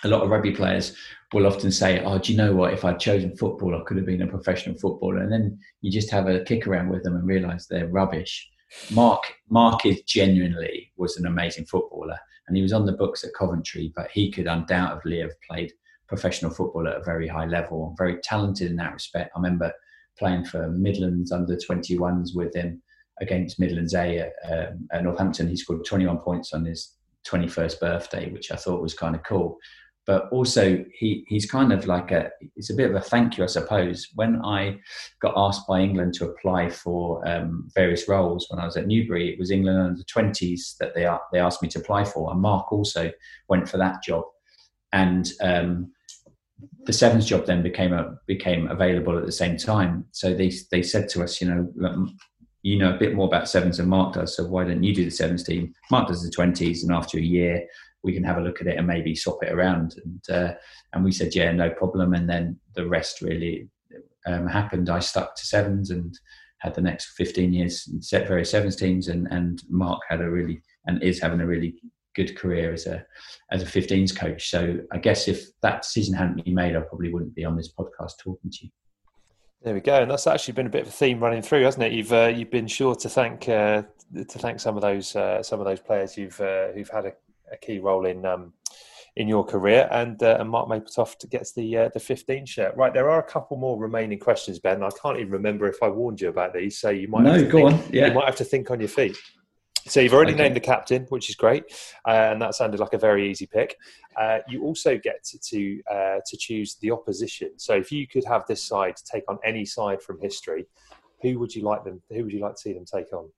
[0.03, 0.95] a lot of rugby players
[1.33, 2.73] will often say, "Oh, do you know what?
[2.73, 6.11] If I'd chosen football, I could have been a professional footballer." And then you just
[6.11, 8.49] have a kick around with them and realise they're rubbish.
[8.91, 13.33] Mark, Mark is genuinely was an amazing footballer, and he was on the books at
[13.33, 15.73] Coventry, but he could undoubtedly have played
[16.09, 17.95] professional football at a very high level.
[17.97, 19.31] Very talented in that respect.
[19.35, 19.71] I remember
[20.17, 22.81] playing for Midlands under 21s with him
[23.21, 25.47] against Midlands A at, um, at Northampton.
[25.47, 26.95] He scored 21 points on his
[27.27, 29.57] 21st birthday, which I thought was kind of cool.
[30.05, 33.43] But also, he, he's kind of like a, it's a bit of a thank you,
[33.43, 34.07] I suppose.
[34.15, 34.79] When I
[35.21, 39.31] got asked by England to apply for um, various roles when I was at Newbury,
[39.31, 42.31] it was England under 20s that they, they asked me to apply for.
[42.31, 43.11] And Mark also
[43.49, 44.23] went for that job.
[44.93, 45.91] And um,
[46.85, 50.05] the sevens job then became a, became available at the same time.
[50.11, 52.07] So they they said to us, you know,
[52.61, 55.05] you know a bit more about sevens than Mark does, so why don't you do
[55.05, 55.73] the sevens team?
[55.91, 57.65] Mark does the twenties, and after a year,
[58.03, 59.95] we can have a look at it and maybe swap it around.
[60.03, 60.53] And uh,
[60.93, 62.13] and we said, yeah, no problem.
[62.13, 63.67] And then the rest really
[64.25, 64.89] um, happened.
[64.89, 66.17] I stuck to sevens and
[66.59, 70.61] had the next 15 years set various sevens teams, and and Mark had a really
[70.85, 71.75] and is having a really
[72.19, 73.05] good career as a
[73.51, 74.49] as a 15s coach.
[74.49, 77.71] So I guess if that decision hadn't been made, I probably wouldn't be on this
[77.71, 78.69] podcast talking to you.
[79.63, 81.83] There we go, and that's actually been a bit of a theme running through, hasn't
[81.83, 81.91] it?
[81.91, 83.83] You've uh, you've been sure to thank uh,
[84.15, 87.13] to thank some of those uh, some of those players who've uh, who've had a,
[87.51, 88.53] a, key role in um,
[89.17, 92.75] in your career, and uh, and Mark Mapletoft gets the uh, the 15 shirt.
[92.77, 94.81] Right, there are a couple more remaining questions, Ben.
[94.81, 97.51] I can't even remember if I warned you about these, so you might no, go
[97.51, 97.93] think, on.
[97.93, 98.07] Yeah.
[98.07, 99.17] you might have to think on your feet.
[99.87, 100.43] So you've already okay.
[100.43, 101.63] named the captain, which is great,
[102.07, 103.75] uh, and that sounded like a very easy pick.
[104.19, 107.57] Uh, you also get to to, uh, to choose the opposition.
[107.57, 110.65] So if you could have this side take on any side from history,
[111.21, 112.01] who would you like them?
[112.09, 113.29] Who would you like to see them take on?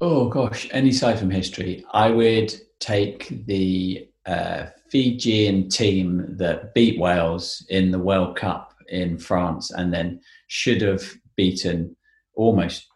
[0.00, 1.84] Oh gosh, any side from history.
[1.92, 9.18] I would take the uh, Fijian team that beat Wales in the World Cup in
[9.18, 11.02] France, and then should have
[11.36, 11.96] beaten
[12.34, 12.88] almost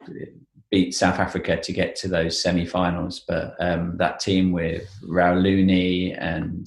[0.71, 3.25] beat South Africa to get to those semi-finals.
[3.27, 6.67] But um, that team with Rauluni and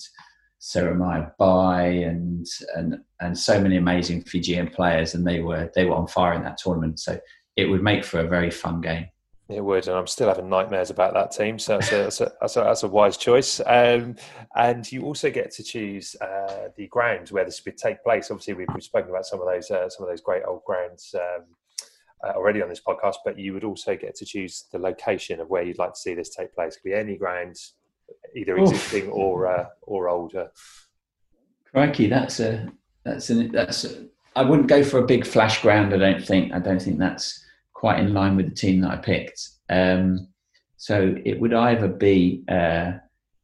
[0.60, 2.46] Seremaia Bai and
[2.76, 6.44] and and so many amazing Fijian players, and they were they were on fire in
[6.44, 7.00] that tournament.
[7.00, 7.20] So
[7.56, 9.08] it would make for a very fun game.
[9.50, 11.60] It would, and I'm still having nightmares about that team.
[11.60, 13.60] So that's a, that's a, that's a, that's a wise choice.
[13.66, 14.16] Um,
[14.56, 18.32] and you also get to choose uh, the grounds where this would take place.
[18.32, 21.14] Obviously, we've, we've spoken about some of those uh, some of those great old grounds
[21.14, 21.44] um,
[22.32, 25.64] already on this podcast, but you would also get to choose the location of where
[25.64, 26.76] you'd like to see this take place.
[26.76, 27.74] It could be any grounds,
[28.36, 29.14] either existing Oof.
[29.14, 30.52] or uh, or older.
[31.72, 32.72] Crikey, that's a
[33.04, 33.84] that's an that's.
[33.86, 34.06] A,
[34.36, 35.94] I wouldn't go for a big flash ground.
[35.94, 36.54] I don't think.
[36.54, 37.44] I don't think that's
[37.74, 39.50] quite in line with the team that I picked.
[39.70, 40.28] Um,
[40.78, 42.94] so it would either be uh,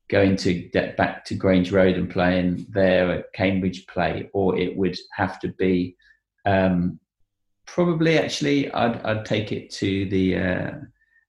[0.09, 4.75] going to get back to Grange Road and playing there at Cambridge Play, or it
[4.75, 5.95] would have to be
[6.45, 6.99] um,
[7.73, 10.71] probably actually I'd, I'd take it to the uh,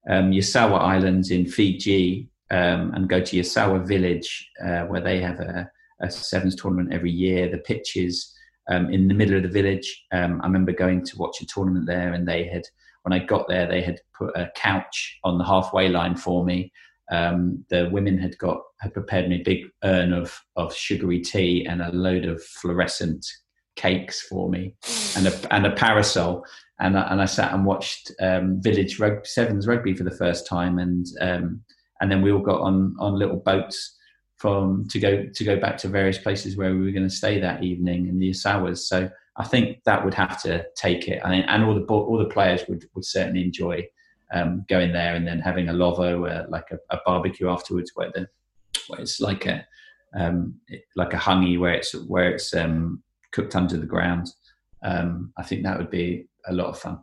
[0.09, 5.41] um, Yasawa Islands in Fiji um, and go to Yasawa Village uh, where they have
[5.41, 5.71] a,
[6.01, 7.49] a, sevens tournament every year.
[7.49, 8.35] The pitches
[8.71, 10.05] um, in the middle of the village.
[10.13, 12.63] Um, I remember going to watch a tournament there, and they had
[13.03, 16.73] when I got there they had put a couch on the halfway line for me.
[17.11, 21.67] Um, the women had got had prepared me a big urn of of sugary tea
[21.67, 23.27] and a load of fluorescent
[23.81, 24.75] cakes for me
[25.17, 26.45] and a, and a parasol.
[26.79, 30.47] And I, and I sat and watched um, Village rugby, Sevens rugby for the first
[30.47, 31.63] time, and um,
[32.01, 33.99] and then we all got on on little boats
[34.37, 37.39] from to go to go back to various places where we were going to stay
[37.39, 38.79] that evening in the Yasawas.
[38.79, 42.35] So I think that would have to take it, and, and all the all the
[42.35, 43.87] players would would certainly enjoy
[44.33, 48.11] um, going there and then having a lovo, uh, like a, a, barbecue afterwards, where
[48.15, 48.27] the
[48.89, 49.67] where it's like a
[50.15, 50.55] um,
[50.97, 53.03] like a hangi where it's where it's um,
[53.33, 54.29] cooked under the ground.
[54.83, 57.01] Um, I think that would be a lot of fun.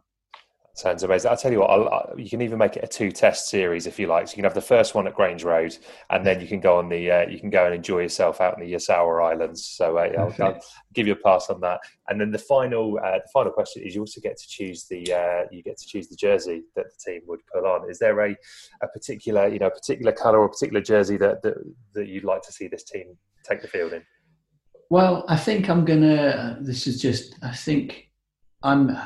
[0.77, 1.31] Sounds amazing.
[1.31, 3.97] I'll tell you what, I'll, you can even make it a two test series if
[3.97, 4.27] you like.
[4.27, 5.75] So you can have the first one at Grange Road,
[6.11, 8.59] and then you can go on the uh, you can go and enjoy yourself out
[8.59, 9.65] in the Yasawa Islands.
[9.65, 10.61] So uh, I'll, I'll,
[10.93, 11.79] give you a pass on that.
[12.09, 15.11] And then the final uh, the final question is you also get to choose the
[15.11, 17.89] uh, you get to choose the jersey that the team would put on.
[17.89, 18.35] Is there a,
[18.83, 21.55] a particular you know particular colour or particular jersey that, that
[21.95, 24.03] that you'd like to see this team take the field in?
[24.89, 26.57] Well, I think I'm gonna.
[26.61, 27.35] This is just.
[27.41, 28.09] I think
[28.63, 28.97] I'm.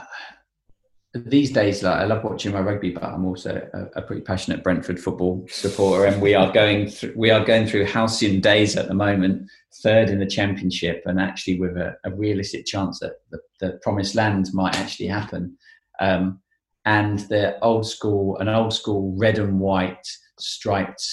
[1.13, 4.63] These days, like I love watching my rugby, but I'm also a, a pretty passionate
[4.63, 8.87] Brentford football supporter, and we are going through we are going through halcyon days at
[8.87, 9.49] the moment,
[9.81, 14.15] third in the championship, and actually with a, a realistic chance that the, the, promised
[14.15, 15.57] land might actually happen.
[15.99, 16.39] Um,
[16.85, 20.07] and the old school, an old school red and white
[20.39, 21.05] striped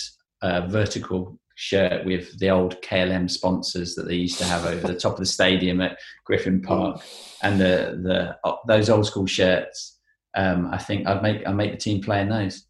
[0.42, 4.94] uh, vertical shirt with the old KLM sponsors that they used to have over the
[4.94, 7.02] top of the stadium at Griffin Park,
[7.42, 9.98] and the the those old school shirts.
[10.36, 12.64] Um, I think I'd make I make the team play in those.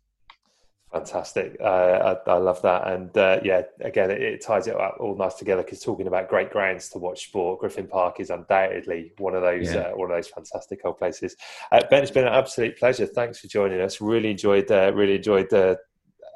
[0.90, 1.58] Fantastic.
[1.60, 2.86] Uh, I, I, love that.
[2.88, 6.50] And uh, yeah, again, it, it, ties it all nice together because talking about great
[6.50, 9.80] grounds to watch sport, Griffin Park is undoubtedly one of those yeah.
[9.80, 11.36] uh, one of those fantastic old places.
[11.70, 13.04] Uh, ben, it's been an absolute pleasure.
[13.04, 14.00] Thanks for joining us.
[14.00, 15.50] Really enjoyed uh, really enjoyed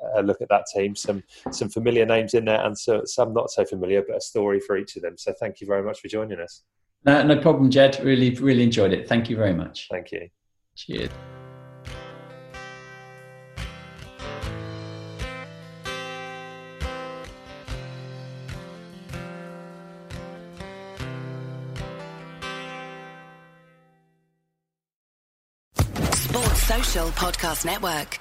[0.03, 0.95] the uh, look at that team.
[0.97, 4.61] Some some familiar names in there and so, some not so familiar, but a story
[4.61, 5.17] for each of them.
[5.17, 6.63] So thank you very much for joining us.
[7.05, 7.99] No, no problem, Jed.
[8.03, 9.09] Really, really enjoyed it.
[9.09, 9.89] Thank you very much.
[9.91, 10.29] Thank you.
[10.77, 11.11] Cheers.
[26.15, 28.19] Sports Social Podcast Network.